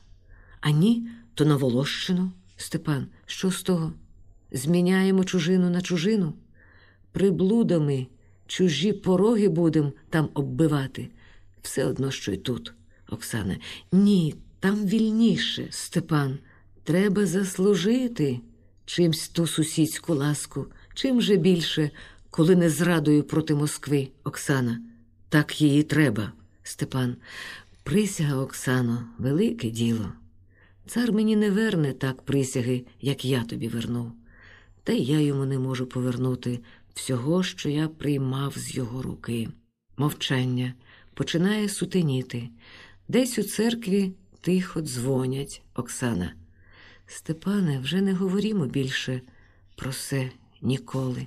[0.61, 2.33] А ні, то на Волощину.
[2.57, 3.93] Степан, що з того?
[4.53, 6.35] Зміняємо чужину на чужину.
[7.13, 8.07] Приблудами
[8.47, 11.11] чужі пороги будем там оббивати.
[11.63, 12.75] Все одно, що й тут,
[13.09, 13.57] Оксана.
[13.93, 16.39] Ні, там вільніше, Степан.
[16.85, 18.41] Треба заслужити.
[18.85, 21.91] Чимсь ту сусідську ласку, чим же більше,
[22.31, 24.81] коли не зрадою проти Москви, Оксана.
[25.29, 27.17] Так її треба, Степан.
[27.83, 30.13] Присяга, Оксано, велике діло.
[30.87, 34.13] Цар мені не верне так присяги, як я тобі вернув.
[34.85, 36.61] Та й я йому не можу повернути
[36.95, 39.49] всього, що я приймав з його руки.
[39.97, 40.75] Мовчання
[41.15, 42.49] починає сутеніти.
[43.09, 46.33] Десь у церкві тихо дзвонять Оксана.
[47.15, 49.21] Степане, вже не говорімо більше
[49.77, 50.31] про це
[50.63, 51.27] ніколи.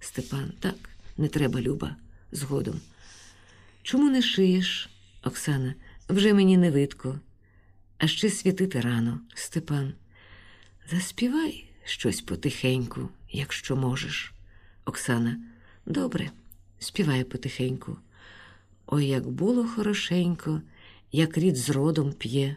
[0.00, 0.74] Степан, так,
[1.16, 1.96] не треба, Люба,
[2.32, 2.80] згодом.
[3.82, 4.90] Чому не шиєш,
[5.24, 5.74] Оксана?
[6.08, 7.20] Вже мені не видко.
[7.98, 9.92] А ще світити рано, Степан.
[10.90, 14.32] Заспівай щось потихеньку, якщо можеш.
[14.84, 15.38] Оксана,
[15.86, 16.30] добре,
[16.78, 17.98] співай потихеньку.
[18.86, 20.62] Ой, як було хорошенько,
[21.12, 22.56] як рід з родом п'є,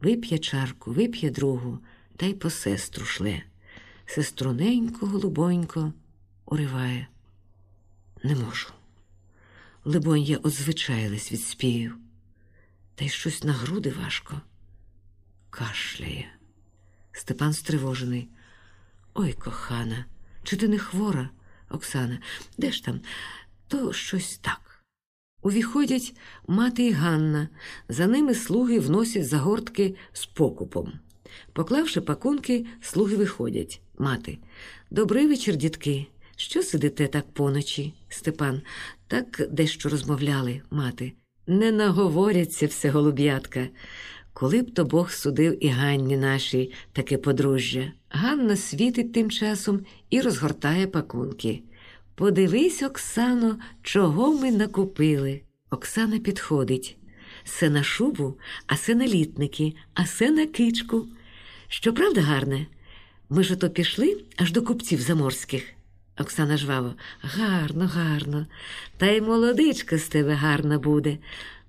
[0.00, 1.78] вип'є чарку, вип'є другу,
[2.20, 3.42] та й по сестру шле.
[4.06, 5.92] Сеструненько, голубонько,
[6.44, 7.08] уриває.
[8.22, 8.68] Не можу.
[9.84, 11.96] Либонь, я озвичайлась від співів,
[12.94, 14.40] та й щось на груди важко.
[15.50, 16.32] Кашляє.
[17.12, 18.28] Степан стривожений.
[19.14, 20.04] Ой, кохана,
[20.42, 21.30] чи ти не хвора,
[21.70, 22.18] Оксана?
[22.58, 23.00] Де ж там?
[23.68, 24.84] То щось так.
[25.42, 26.16] Увіходять
[26.46, 27.48] мати і Ганна,
[27.88, 31.00] за ними слуги вносять загортки з покупом.
[31.52, 33.80] Поклавши пакунки, слуги виходять.
[33.98, 34.38] Мати.
[34.90, 36.06] Добрий вечір, дітки.
[36.36, 38.62] Що сидите так поночі, Степан?
[39.08, 41.12] Так дещо розмовляли, мати.
[41.46, 43.68] Не наговоряться все голуб'ятка.
[44.32, 47.92] Коли б то Бог судив і Ганні нашій таке подружжя.
[48.08, 51.62] Ганна світить тим часом і розгортає пакунки.
[52.14, 55.40] Подивись, Оксано, чого ми накупили.
[55.70, 56.96] Оксана підходить.
[57.44, 61.06] Се на шубу, а се на літники, а се на кичку.
[61.72, 62.66] Щоправда, гарне?
[63.28, 65.64] Ми ж ото пішли аж до купців заморських.
[66.20, 68.46] Оксана жваво, гарно, гарно.
[68.96, 71.18] Та й молодичка з тебе гарна буде.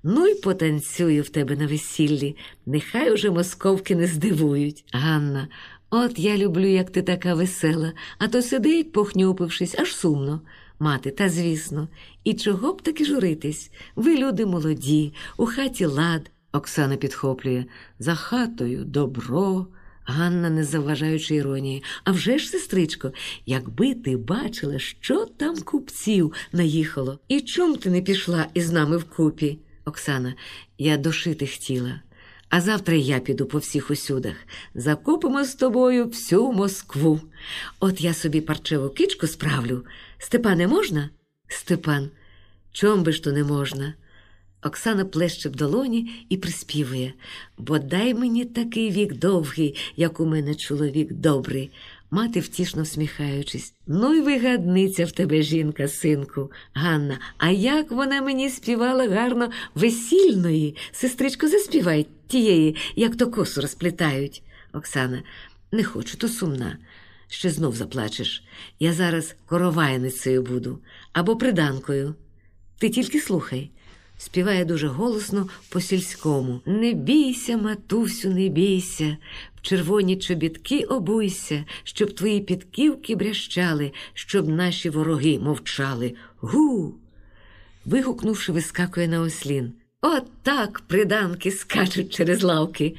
[0.04, 2.36] Ну й потанцюю в тебе на весіллі.
[2.66, 4.86] Нехай уже московки не здивують.
[4.94, 5.48] Ганна,
[5.90, 10.42] от я люблю, як ти така весела, а то сидить, похнюпившись, аж сумно.
[10.80, 11.88] Мати, та звісно,
[12.24, 13.72] і чого б таки журитись?
[13.96, 16.32] Ви люди молоді, у хаті лад.
[16.54, 17.66] Оксана підхоплює
[18.00, 19.68] за хатою добро.
[20.12, 21.84] Ганна, не заважаючи іронії.
[22.04, 23.12] А вже ж, сестричко,
[23.46, 29.60] якби ти бачила, що там купців наїхало, і чом ти не пішла із нами вкупі?
[29.86, 30.36] Оксана,
[30.78, 32.02] я дошити хотіла.
[32.50, 34.36] А завтра я піду по всіх усюдах.
[34.76, 37.22] Закупимо з тобою всю Москву.
[37.80, 39.86] От я собі парчеву кичку справлю.
[40.18, 41.10] Степане, можна?
[41.48, 42.10] Степан,
[42.72, 43.94] чом би ж то не можна?
[44.64, 47.14] Оксана плеще в долоні і приспівує
[47.58, 51.72] Бодай мені такий вік довгий, як у мене чоловік добрий.
[52.12, 53.74] Мати втішно всміхаючись.
[53.88, 57.20] Ну й вигадниця в тебе жінка, синку, Ганна.
[57.38, 60.76] А як вона мені співала гарно весільної.
[60.92, 64.44] Сестричко, заспівай тієї, як то косу розплітають.
[64.74, 65.24] Оксана,
[65.72, 66.78] не хочу, то сумна.
[67.28, 68.44] Ще знов заплачеш.
[68.80, 70.80] Я зараз коровайницею буду
[71.14, 72.16] або приданкою.
[72.78, 73.72] Ти тільки слухай.
[74.26, 76.62] Співає дуже голосно по сільському.
[76.66, 79.18] Не бійся, матусю, не бійся,
[79.56, 86.14] в червоні чобітки обуйся, щоб твої підківки брящали, щоб наші вороги мовчали.
[86.40, 86.96] Гу.
[87.86, 89.74] Вигукнувши, вискакує на ослін.
[90.02, 92.96] От так приданки скачуть через лавки.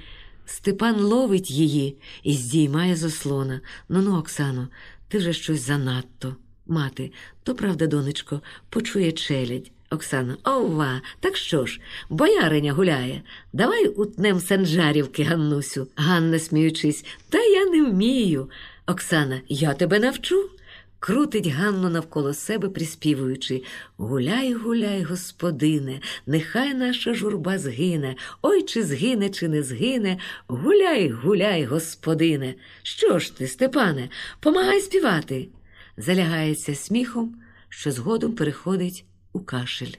[0.47, 3.61] Степан ловить її і здіймає з ослона.
[3.89, 4.69] Ну ну, Оксано,
[5.09, 6.37] ти вже щось занадто.
[6.67, 7.13] Мати,
[7.43, 9.71] то правда, донечко, почує челядь.
[9.93, 11.81] Оксана, ова, так що ж,
[12.11, 13.23] бояриня гуляє.
[13.53, 15.89] Давай утнем санжарівки, Ганнусю.
[15.97, 18.51] Ганна, сміючись, та я не вмію.
[18.87, 20.51] Оксана, я тебе навчу.
[20.99, 23.63] Крутить Ганну навколо себе, приспівуючи
[23.97, 28.17] Гуляй, гуляй, господине, нехай наша журба згине.
[28.43, 30.19] Ой, чи згине, чи не згине.
[30.47, 32.55] Гуляй, гуляй, господине.
[32.83, 34.09] Що ж ти, Степане,
[34.41, 35.49] помагай співати.
[35.97, 37.35] Залягається сміхом,
[37.69, 39.97] що згодом переходить у кашель.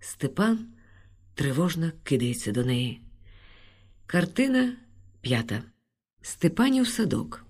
[0.00, 0.66] Степан
[1.34, 3.00] тривожно кидається до неї.
[4.06, 4.76] Картина
[5.20, 5.62] п'ята.
[6.22, 7.44] Степанів садок.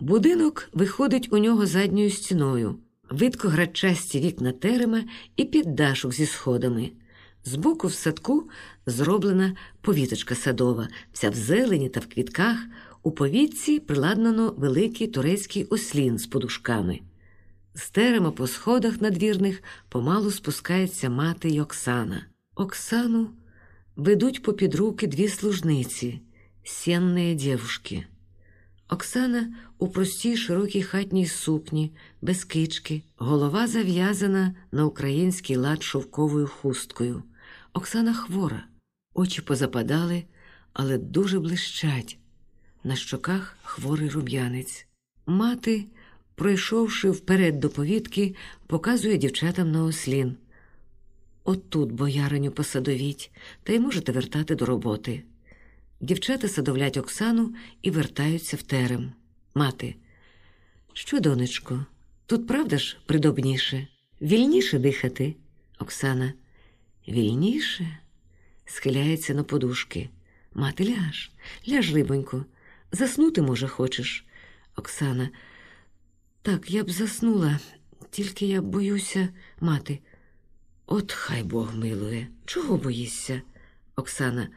[0.00, 2.78] Будинок виходить у нього задньою стіною,
[3.10, 5.04] видко грачасті вікна терема
[5.36, 6.90] і піддашок зі сходами.
[7.44, 8.50] Збоку в садку
[8.86, 12.56] зроблена повіточка садова, вся в зелені та в квітках.
[13.02, 17.00] У повітці приладнано великий турецький ослін з подушками.
[17.74, 22.26] З терема по сходах надвірних помалу спускається мати й Оксана.
[22.54, 23.30] Оксану
[23.96, 26.20] ведуть попід руки дві служниці,
[26.64, 28.06] сенные девушки.
[28.88, 37.22] Оксана у простій широкій хатній сукні, без кички, голова зав'язана на український лад шовковою хусткою.
[37.72, 38.64] Оксана хвора,
[39.14, 40.24] очі позападали,
[40.72, 42.18] але дуже блищать.
[42.84, 44.86] На щоках хворий рум'янець.
[45.26, 45.86] Мати,
[46.34, 48.34] пройшовши вперед до повітки,
[48.66, 50.36] показує дівчатам на ослін.
[51.44, 53.30] Отут, бояриню, посадовіть,
[53.62, 55.22] та й можете вертати до роботи.
[56.00, 59.12] Дівчата садовлять Оксану і вертаються в терем.
[59.54, 59.94] Мати.
[60.92, 61.86] Що, донечко,
[62.26, 63.88] тут правда ж придобніше?
[64.20, 65.34] Вільніше дихати?
[65.78, 66.32] Оксана.
[67.08, 67.98] Вільніше?
[68.66, 70.08] Схиляється на подушки.
[70.54, 71.30] Мати, ляж,
[71.68, 72.44] ляж, рибонько.
[72.92, 74.24] Заснути, може, хочеш?
[74.76, 75.28] Оксана.
[76.44, 77.60] Так, я б заснула,
[78.10, 79.28] тільки я боюся,
[79.60, 79.98] мати.
[80.86, 82.28] От хай Бог милує.
[82.44, 83.42] Чого боїшся?
[83.96, 84.48] Оксана.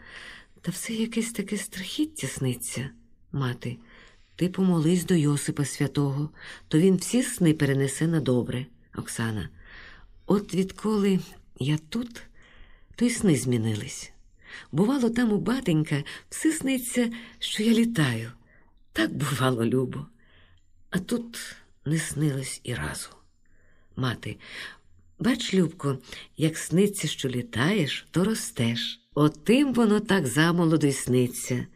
[0.62, 2.90] Та все якесь таке страхіття сниться.
[3.32, 3.78] Мати,
[4.36, 6.30] ти помолись до Йосипа святого,
[6.68, 8.66] то він всі сни перенесе на добре.
[8.96, 9.50] Оксана.
[10.26, 11.20] От відколи
[11.60, 12.22] я тут,
[12.96, 14.12] то й сни змінились.
[14.72, 18.32] Бувало, там у батенька все сниться, що я літаю.
[18.94, 20.06] Так бувало, любо.
[20.90, 21.58] А тут
[21.88, 23.10] не снилось і разу.
[23.96, 24.38] Мати,
[25.20, 25.98] бач, Любко,
[26.38, 29.00] як сниться, що літаєш, то ростеш.
[29.14, 31.68] Отим воно так замолоду й сниться.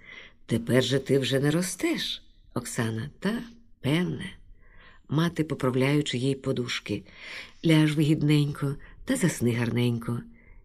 [0.46, 2.22] Тепер же ти вже не ростеш,
[2.54, 3.44] Оксана, та
[3.82, 4.34] певне.
[5.10, 7.04] Мати, поправляючи їй подушки,
[7.66, 10.20] ляж вигідненько та засни гарненько,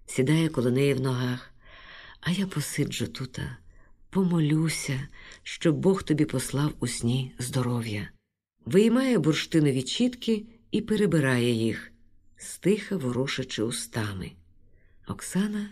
[0.07, 1.51] сідає коло неї в ногах.
[2.21, 3.57] А я посиджу тута,
[4.11, 5.09] помолюся,
[5.43, 8.09] щоб Бог тобі послав у сні здоров'я.
[8.67, 11.93] Виймає бурштинові чітки і перебирає їх,
[12.37, 14.33] стиха ворушачи устами.
[15.07, 15.69] Оксана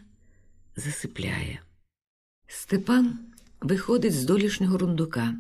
[0.77, 1.61] засипляє.
[2.47, 3.19] Степан
[3.61, 5.35] виходить з долішнього рундука.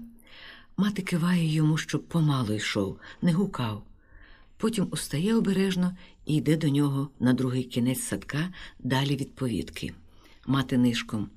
[0.77, 3.87] Мати киває йому, щоб помало йшов, не гукав.
[4.57, 5.97] Потім устає обережно
[6.27, 9.95] і йде до нього на другий кінець садка далі від повітки.
[10.47, 11.31] Мати нишком.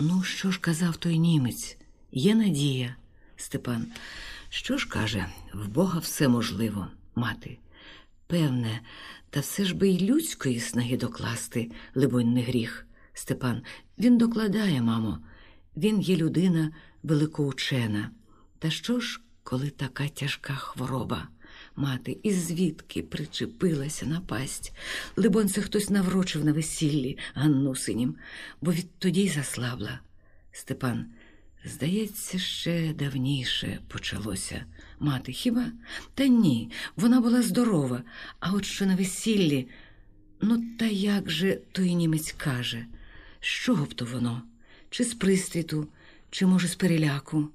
[0.00, 1.76] Ну, що ж казав той німець?
[2.12, 2.96] Є надія.
[3.36, 3.86] Степан.
[4.54, 7.58] Що ж каже, в Бога все можливо, мати.
[8.26, 8.80] Певне,
[9.30, 12.86] та все ж би й людської снаги докласти, либонь, не гріх.
[13.14, 13.62] Степан,
[13.98, 15.18] він докладає, мамо,
[15.76, 18.10] він є людина великоучена.
[18.58, 21.28] Та що ж, коли така тяжка хвороба?
[21.76, 24.72] Мати, і звідки причепилася напасть?
[25.16, 28.16] Либон, це хтось наврочив на весіллі Ганну синім,
[28.60, 30.00] бо відтоді й заслабла.
[30.52, 31.06] Степан,
[31.64, 34.64] здається, ще давніше почалося.
[35.00, 35.72] Мати, хіба?
[36.14, 38.02] Та ні, вона була здорова,
[38.40, 39.68] а от що на весіллі.
[40.40, 42.86] Ну, та як же той німець каже?
[43.40, 44.42] З чого б то воно?
[44.90, 45.88] Чи з пристріту,
[46.30, 47.48] чи, може, з переляку?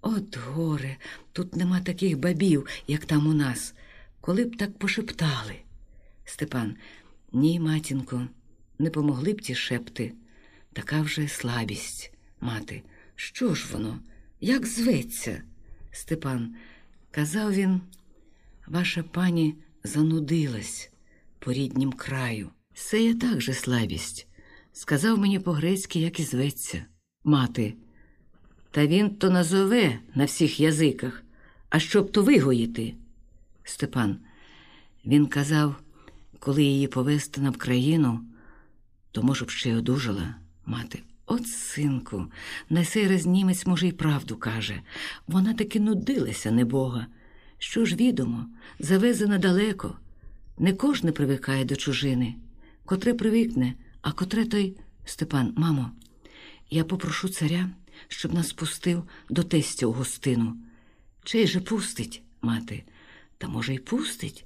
[0.00, 0.96] От горе,
[1.32, 3.74] тут нема таких бабів, як там у нас.
[4.20, 5.54] Коли б так пошептали.
[6.24, 6.76] Степан,
[7.32, 8.26] ні, матінко,
[8.78, 10.12] не помогли б ті шепти.
[10.72, 12.82] Така вже слабість, мати.
[13.16, 14.00] Що ж воно?
[14.40, 15.42] Як зветься?
[15.90, 16.54] Степан,
[17.10, 17.80] казав він,
[18.66, 19.54] ваша пані
[19.84, 20.90] занудилась
[21.38, 22.50] по ріднім краю.
[22.74, 24.26] Це є так же слабість.
[24.72, 26.84] Сказав мені по-грецьки, як і зветься.
[27.24, 27.74] Мати.
[28.70, 31.22] Та він то назове на всіх язиках,
[31.70, 32.94] а щоб то вигоїти.
[33.64, 34.18] Степан.
[35.06, 35.76] Він казав,
[36.38, 38.20] коли її повести на Вкраїну,
[39.10, 40.34] то, може б, ще й одужала,
[40.66, 41.02] мати.
[41.26, 42.26] От, синку,
[42.70, 44.82] на сей раз німець, може, й правду каже.
[45.26, 47.06] Вона таки нудилася, небога.
[47.58, 48.46] Що ж відомо,
[48.78, 49.98] завезена далеко.
[50.58, 52.34] Не кожне привикає до чужини.
[52.84, 55.90] Котре привикне, а котре той Степан, мамо,
[56.70, 57.70] я попрошу царя,
[58.08, 60.56] щоб нас пустив до тестя у гостину.
[61.24, 62.84] Чей же пустить, мати?
[63.38, 64.44] Та, може, й пустить?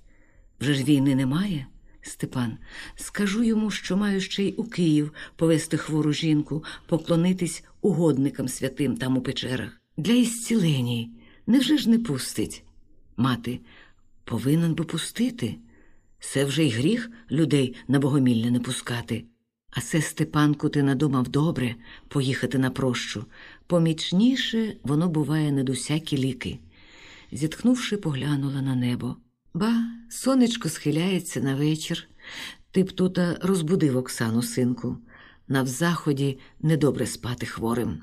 [0.60, 1.66] Вже ж війни немає.
[2.08, 2.58] Степан,
[2.96, 9.16] скажу йому, що маю ще й у Київ повести хвору жінку, поклонитись угодникам святим там
[9.16, 9.80] у печерах.
[9.96, 11.10] Для ісціленій.
[11.46, 12.64] Невже ж не пустить?
[13.16, 13.60] Мати,
[14.24, 15.56] повинен би пустити.
[16.20, 19.24] Це вже й гріх людей на богомілля не пускати.
[19.70, 21.74] А це, Степанку, ти надумав добре
[22.08, 23.24] поїхати на прощу.
[23.66, 26.58] Помічніше воно буває над усякі ліки.
[27.32, 29.16] Зітхнувши, поглянула на небо.
[29.58, 29.74] Ба,
[30.08, 32.08] сонечко схиляється на вечір.
[32.70, 34.98] Ти б тута розбудив Оксану, синку.
[35.48, 38.02] На взаході недобре спати хворим.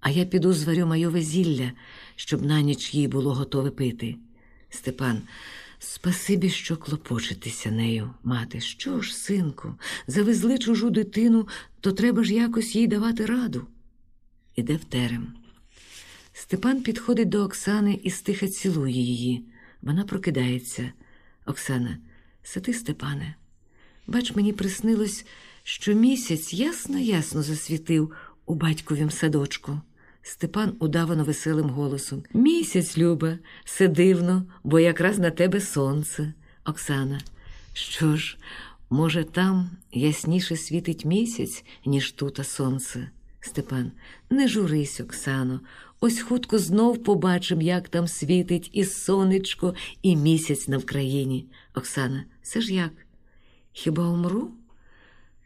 [0.00, 1.72] А я піду зварю майове зілля,
[2.16, 4.16] щоб на ніч їй було готове пити.
[4.70, 5.22] Степан,
[5.78, 8.60] спасибі, що клопочетеся нею, мати.
[8.60, 9.74] Що ж, синку,
[10.06, 11.48] завезли чужу дитину,
[11.80, 13.66] то треба ж якось їй давати раду.
[14.56, 15.32] Іде в терем.
[16.32, 19.46] Степан підходить до Оксани і стиха цілує її.
[19.82, 20.92] Вона прокидається.
[21.46, 21.98] Оксана,
[22.42, 23.34] сиди, Степане.
[24.06, 25.26] Бач, мені приснилось,
[25.62, 28.12] що місяць ясно ясно засвітив
[28.46, 29.80] у батьковім садочку.
[30.22, 32.22] Степан удавано веселим голосом.
[32.34, 36.32] Місяць, Люба, все дивно, бо якраз на тебе сонце.
[36.64, 37.20] Оксана.
[37.72, 38.38] Що ж,
[38.90, 43.10] може, там ясніше світить місяць, ніж тута сонце.
[43.40, 43.92] Степан,
[44.30, 45.60] не журись, Оксано.
[46.00, 51.46] Ось хутко знов побачим, як там світить і сонечко, і місяць на Вкраїні.
[51.74, 52.92] Оксана, це ж як?
[53.72, 54.50] Хіба умру?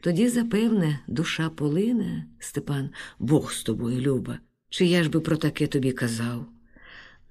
[0.01, 2.89] Тоді, запевне, душа полине, Степан,
[3.19, 4.39] Бог з тобою, Люба.
[4.69, 6.45] Чи я ж би про таке тобі казав?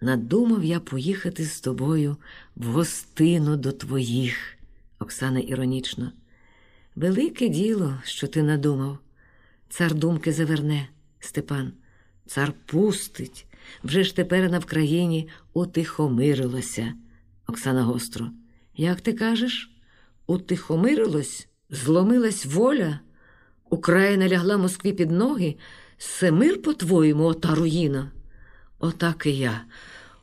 [0.00, 2.16] Надумав я поїхати з тобою
[2.56, 4.56] в гостину до твоїх,
[4.98, 6.12] Оксана іронічно.
[6.96, 8.98] Велике діло, що ти надумав.
[9.68, 10.88] Цар думки заверне,
[11.20, 11.72] Степан.
[12.30, 13.46] Цар пустить.
[13.84, 16.94] Вже ж тепер на Вкраїні утихомирилося.
[17.46, 18.30] Оксана гостро.
[18.76, 19.70] Як ти кажеш?
[20.26, 21.48] Утихомирилось?
[21.70, 23.00] Зломилась воля?
[23.70, 25.56] Україна лягла Москві під ноги?
[25.98, 28.10] Все мир, по-твоєму, ота руїна?
[28.78, 29.64] Отак і я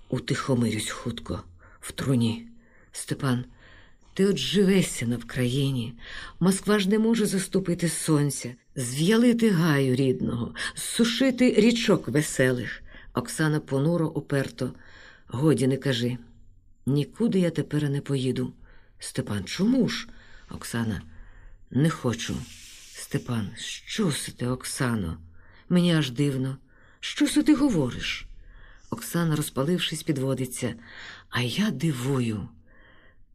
[0.10, 1.44] утихомирюсь хутко
[1.80, 2.48] в труні.
[2.92, 3.46] Степан,
[4.18, 5.94] ти от живешся на Вкраїні.
[6.40, 12.84] Москва ж не може заступити сонця, зв'ялити гаю рідного, зсушити річок веселих.
[13.14, 14.74] Оксана понуро уперто.
[15.28, 16.18] Годі не кажи.
[16.86, 18.54] Нікуди я тепер не поїду.
[19.00, 20.08] Степан, чому ж?
[20.50, 21.02] Оксана,
[21.72, 22.36] не хочу.
[22.94, 25.18] Степан, що си ти, Оксано?
[25.70, 26.58] Мені аж дивно.
[27.00, 28.28] Що си ти говориш?
[28.90, 30.74] Оксана, розпалившись, підводиться.
[31.30, 32.48] А я дивую.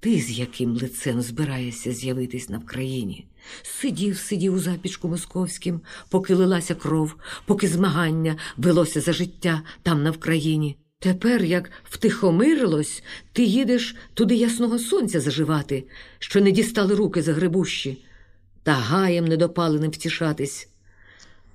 [0.03, 3.27] Ти з яким лицем збираєшся з'явитись на Вкраїні?
[3.63, 7.15] Сидів, сидів у запічку московським, поки лилася кров,
[7.47, 10.77] поки змагання велося за життя там на Вкраїні.
[10.99, 15.85] Тепер, як втихомирилось, ти їдеш туди ясного сонця заживати,
[16.19, 18.05] що не дістали руки за грибущі,
[18.63, 20.69] та гаєм недопаленим втішатись.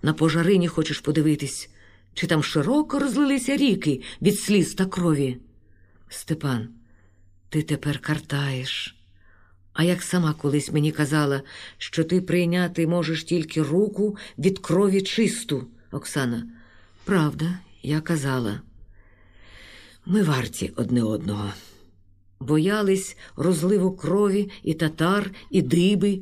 [0.01, 1.69] На пожарині хочеш подивитись,
[2.13, 5.37] чи там широко розлилися ріки від сліз та крові.
[6.09, 6.67] Степан,
[7.49, 8.95] ти тепер картаєш.
[9.73, 11.41] А як сама колись мені казала,
[11.77, 16.47] що ти прийняти можеш тільки руку від крові чисту, Оксана.
[17.03, 18.61] Правда, я казала.
[20.05, 21.53] Ми варті одне одного.
[22.39, 26.19] Боялись розливу крові і татар, і диби,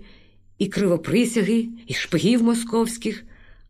[0.57, 3.23] і кривоприсяги, і шпигів московських,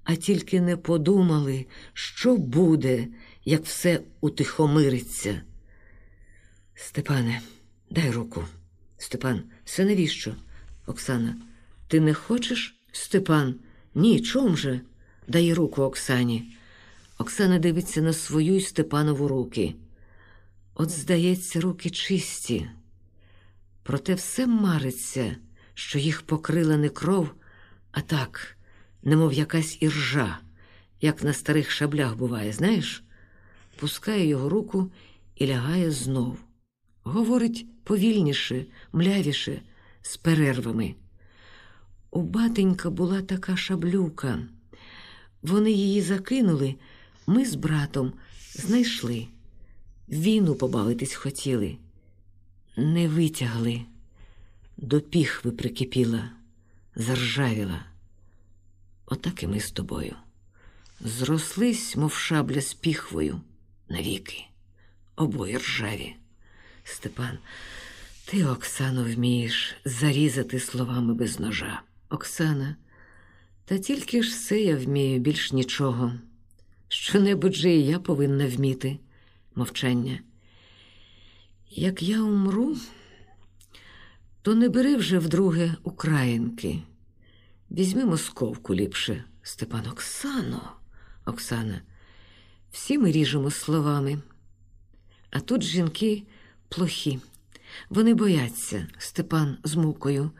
[0.03, 3.07] а тільки не подумали, що буде,
[3.45, 5.41] як все утихомириться.
[6.75, 7.41] Степане,
[7.89, 8.45] дай руку.
[8.97, 10.35] Степан, це навіщо?
[10.85, 11.35] Оксана,
[11.87, 12.75] ти не хочеш?
[12.91, 13.55] Степан,
[13.95, 14.81] ні, чом же?
[15.27, 16.57] Дай руку Оксані.
[17.17, 19.75] Оксана дивиться на свою й Степанову руки.
[20.73, 22.69] От, здається, руки чисті.
[23.83, 25.35] Проте все мариться,
[25.73, 27.29] що їх покрила не кров,
[27.91, 28.57] а так,
[29.03, 30.39] немов якась іржа,
[31.01, 33.03] як на старих шаблях буває, знаєш?
[33.75, 34.91] Пускає його руку
[35.35, 36.44] і лягає знов.
[37.07, 39.61] Говорить повільніше, млявіше,
[40.01, 40.95] з перервами.
[42.11, 44.39] У батенька була така шаблюка.
[45.41, 46.75] Вони її закинули,
[47.27, 48.13] ми з братом
[48.53, 49.27] знайшли.
[50.09, 51.77] Війну побавитись хотіли,
[52.77, 53.81] не витягли,
[54.77, 56.31] до піхви прикипіла,
[56.95, 57.85] заржавіла.
[59.05, 60.15] Отак і ми з тобою.
[61.01, 63.41] Зрослись, мов шабля з піхвою
[63.89, 64.45] навіки,
[65.15, 66.15] обоє ржаві.
[66.87, 67.37] Степан,
[68.25, 71.81] ти, Оксано, вмієш зарізати словами без ножа.
[72.09, 72.75] Оксана,
[73.65, 76.13] та тільки ж все я вмію більш нічого.
[76.87, 78.99] Що-небудь же і я повинна вміти
[79.55, 80.19] мовчання.
[81.69, 82.77] Як я умру,
[84.41, 86.79] то не бери вже вдруге українки.
[87.71, 90.71] Візьми московку ліпше, Степан Оксано,
[91.25, 91.81] Оксана.
[92.71, 94.21] Всі ми ріжемо словами.
[95.29, 96.23] А тут жінки
[96.75, 97.19] плохі.
[97.89, 100.31] Вони бояться, Степан з мукою.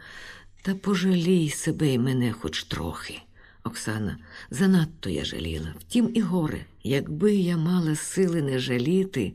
[0.61, 3.21] Та пожалій себе й мене хоч трохи.
[3.63, 4.17] Оксана,
[4.51, 6.65] занадто я жаліла, втім і горе.
[6.83, 9.33] Якби я мала сили не жаліти,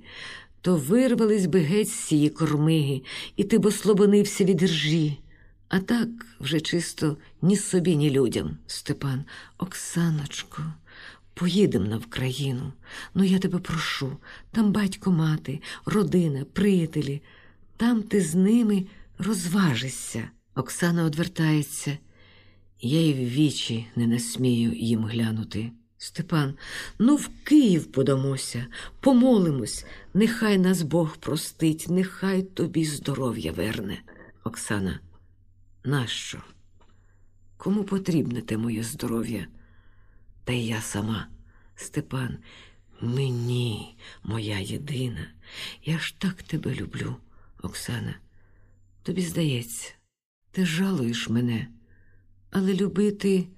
[0.60, 3.02] то вирвались би геть з цієї кормиги,
[3.36, 5.18] і ти б ослобонився від ржі.
[5.68, 6.08] А так
[6.40, 8.56] вже чисто ні собі, ні людям.
[8.66, 9.24] Степан,
[9.58, 10.62] Оксаночко,
[11.34, 12.72] поїдемо на Вкраїну.
[13.14, 14.16] Ну, я тебе прошу,
[14.50, 17.22] там батько мати, родина, приятелі,
[17.76, 18.86] там ти з ними
[19.18, 20.30] розважишся.
[20.54, 21.98] Оксана одвертається.
[22.80, 25.72] Я й в вічі не насмію їм глянути.
[26.02, 26.54] Степан,
[26.98, 28.66] ну в Київ подамося,
[29.00, 34.02] помолимось, нехай нас Бог простить, нехай тобі здоров'я верне.
[34.44, 35.00] Оксана,
[35.84, 36.38] нащо?
[37.56, 39.46] Кому потрібне те моє здоров'я?
[40.50, 41.28] Та й я сама,
[41.74, 42.38] Степан,
[43.00, 45.26] мені, моя єдина.
[45.84, 47.16] Я ж так тебе люблю,
[47.62, 48.14] Оксана.
[49.02, 49.92] Тобі здається,
[50.50, 51.68] ти жалуєш мене,
[52.50, 53.48] але любити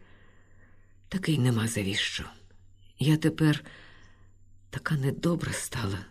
[1.09, 2.25] такий нема завіщо.
[2.99, 3.65] Я тепер
[4.71, 6.05] така недобра стала,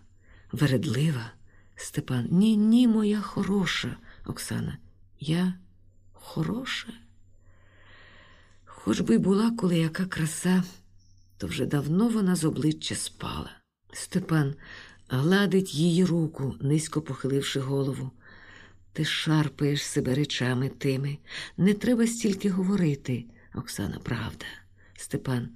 [0.51, 1.31] вередлива.
[1.75, 4.77] Степан, ні, ні, моя хороша, Оксана.
[5.19, 5.53] Я
[6.13, 6.93] хороша.
[8.83, 10.63] Хоч би й була коли яка краса,
[11.37, 13.51] то вже давно вона з обличчя спала.
[13.93, 14.55] Степан
[15.09, 18.11] гладить її руку, низько похиливши голову.
[18.93, 21.17] Ти шарпаєш себе речами тими.
[21.57, 23.25] Не треба стільки говорити,
[23.55, 24.45] Оксана, правда.
[24.95, 25.49] Степан.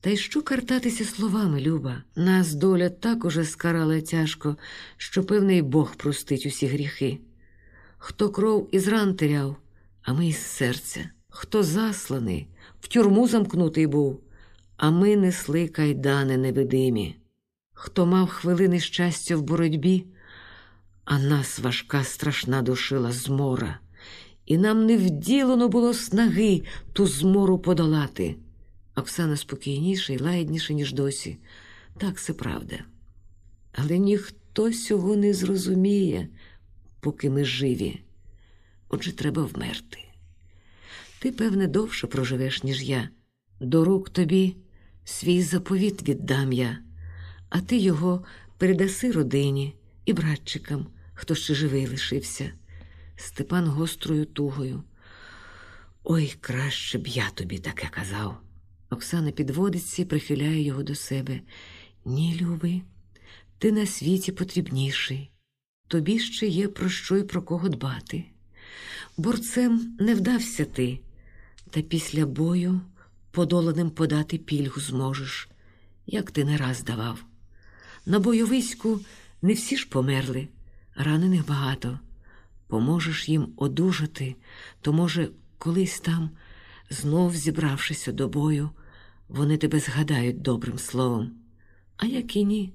[0.00, 2.02] Та й що картатися словами, Люба?
[2.16, 4.56] Нас доля так уже скарала тяжко,
[4.96, 7.18] що певний Бог простить усі гріхи.
[7.98, 9.56] Хто кров із ран теряв,
[10.02, 12.48] а ми із серця, хто засланий,
[12.80, 14.20] в тюрму замкнутий був,
[14.76, 17.16] а ми несли кайдани невидимі.
[17.72, 20.06] Хто мав хвилини щастя в боротьбі,
[21.04, 23.78] а нас важка страшна душила змора,
[24.46, 28.36] і нам не вділено було снаги ту змору подолати.
[28.94, 31.38] Оксана спокійніша і лагідніша, ніж досі.
[31.98, 32.76] Так це правда.
[33.72, 36.28] Але ніхто цього не зрозуміє,
[37.00, 38.00] поки ми живі.
[38.88, 40.05] Отже, треба вмерти.
[41.18, 43.08] Ти, певне, довше проживеш, ніж я.
[43.60, 44.56] До рук тобі
[45.04, 46.78] свій заповіт віддам я,
[47.48, 48.24] а ти його
[48.58, 49.74] передаси родині
[50.04, 52.52] і братчикам, хто ще живий лишився.
[53.16, 54.82] Степан гострою тугою.
[56.04, 58.40] Ой, краще б я тобі таке казав.
[58.90, 61.40] Оксана підводиться і прихиляє його до себе.
[62.04, 62.82] Ні, любий,
[63.58, 65.30] ти на світі потрібніший.
[65.88, 68.24] Тобі ще є про що й про кого дбати.
[69.16, 71.00] Борцем не вдався ти,
[71.70, 72.80] та після бою
[73.30, 75.48] подоланим подати пільгу зможеш,
[76.06, 77.24] як ти не раз давав.
[78.06, 79.00] На бойовиську
[79.42, 80.48] не всі ж померли,
[80.94, 81.98] ранених багато.
[82.66, 84.36] Поможеш їм одужати,
[84.80, 86.30] то, може, колись там,
[86.90, 88.70] знов зібравшися до бою,
[89.28, 91.30] вони тебе згадають добрим словом.
[91.96, 92.72] А як і ні,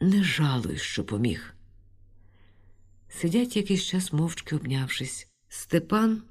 [0.00, 1.54] не жалуй, що поміг.
[3.08, 5.28] Сидять якийсь час мовчки обнявшись.
[5.48, 6.22] Степан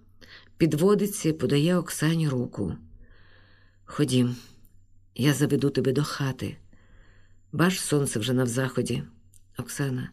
[0.59, 2.75] підводиться і подає Оксані руку.
[3.85, 4.35] Ходім,
[5.15, 6.57] я заведу тебе до хати.
[7.51, 9.03] Бач, сонце вже на заході.
[9.57, 10.09] Оксана,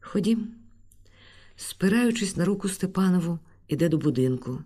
[0.00, 0.48] ходім.
[1.56, 3.38] Спираючись на руку Степанову,
[3.68, 4.64] іде до будинку.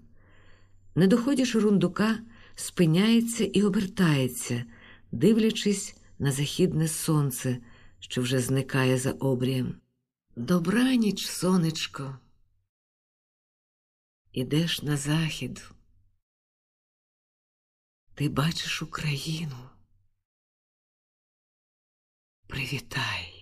[0.95, 2.19] Не доходячи рундука,
[2.55, 4.65] спиняється і обертається,
[5.13, 7.59] дивлячись на західне сонце,
[8.01, 9.75] що вже зникає за обрієм.
[10.37, 12.19] Добраніч, сонечко.
[14.33, 15.71] Ідеш на захід.
[18.15, 19.71] Ти бачиш Україну.
[22.47, 23.42] Привітай.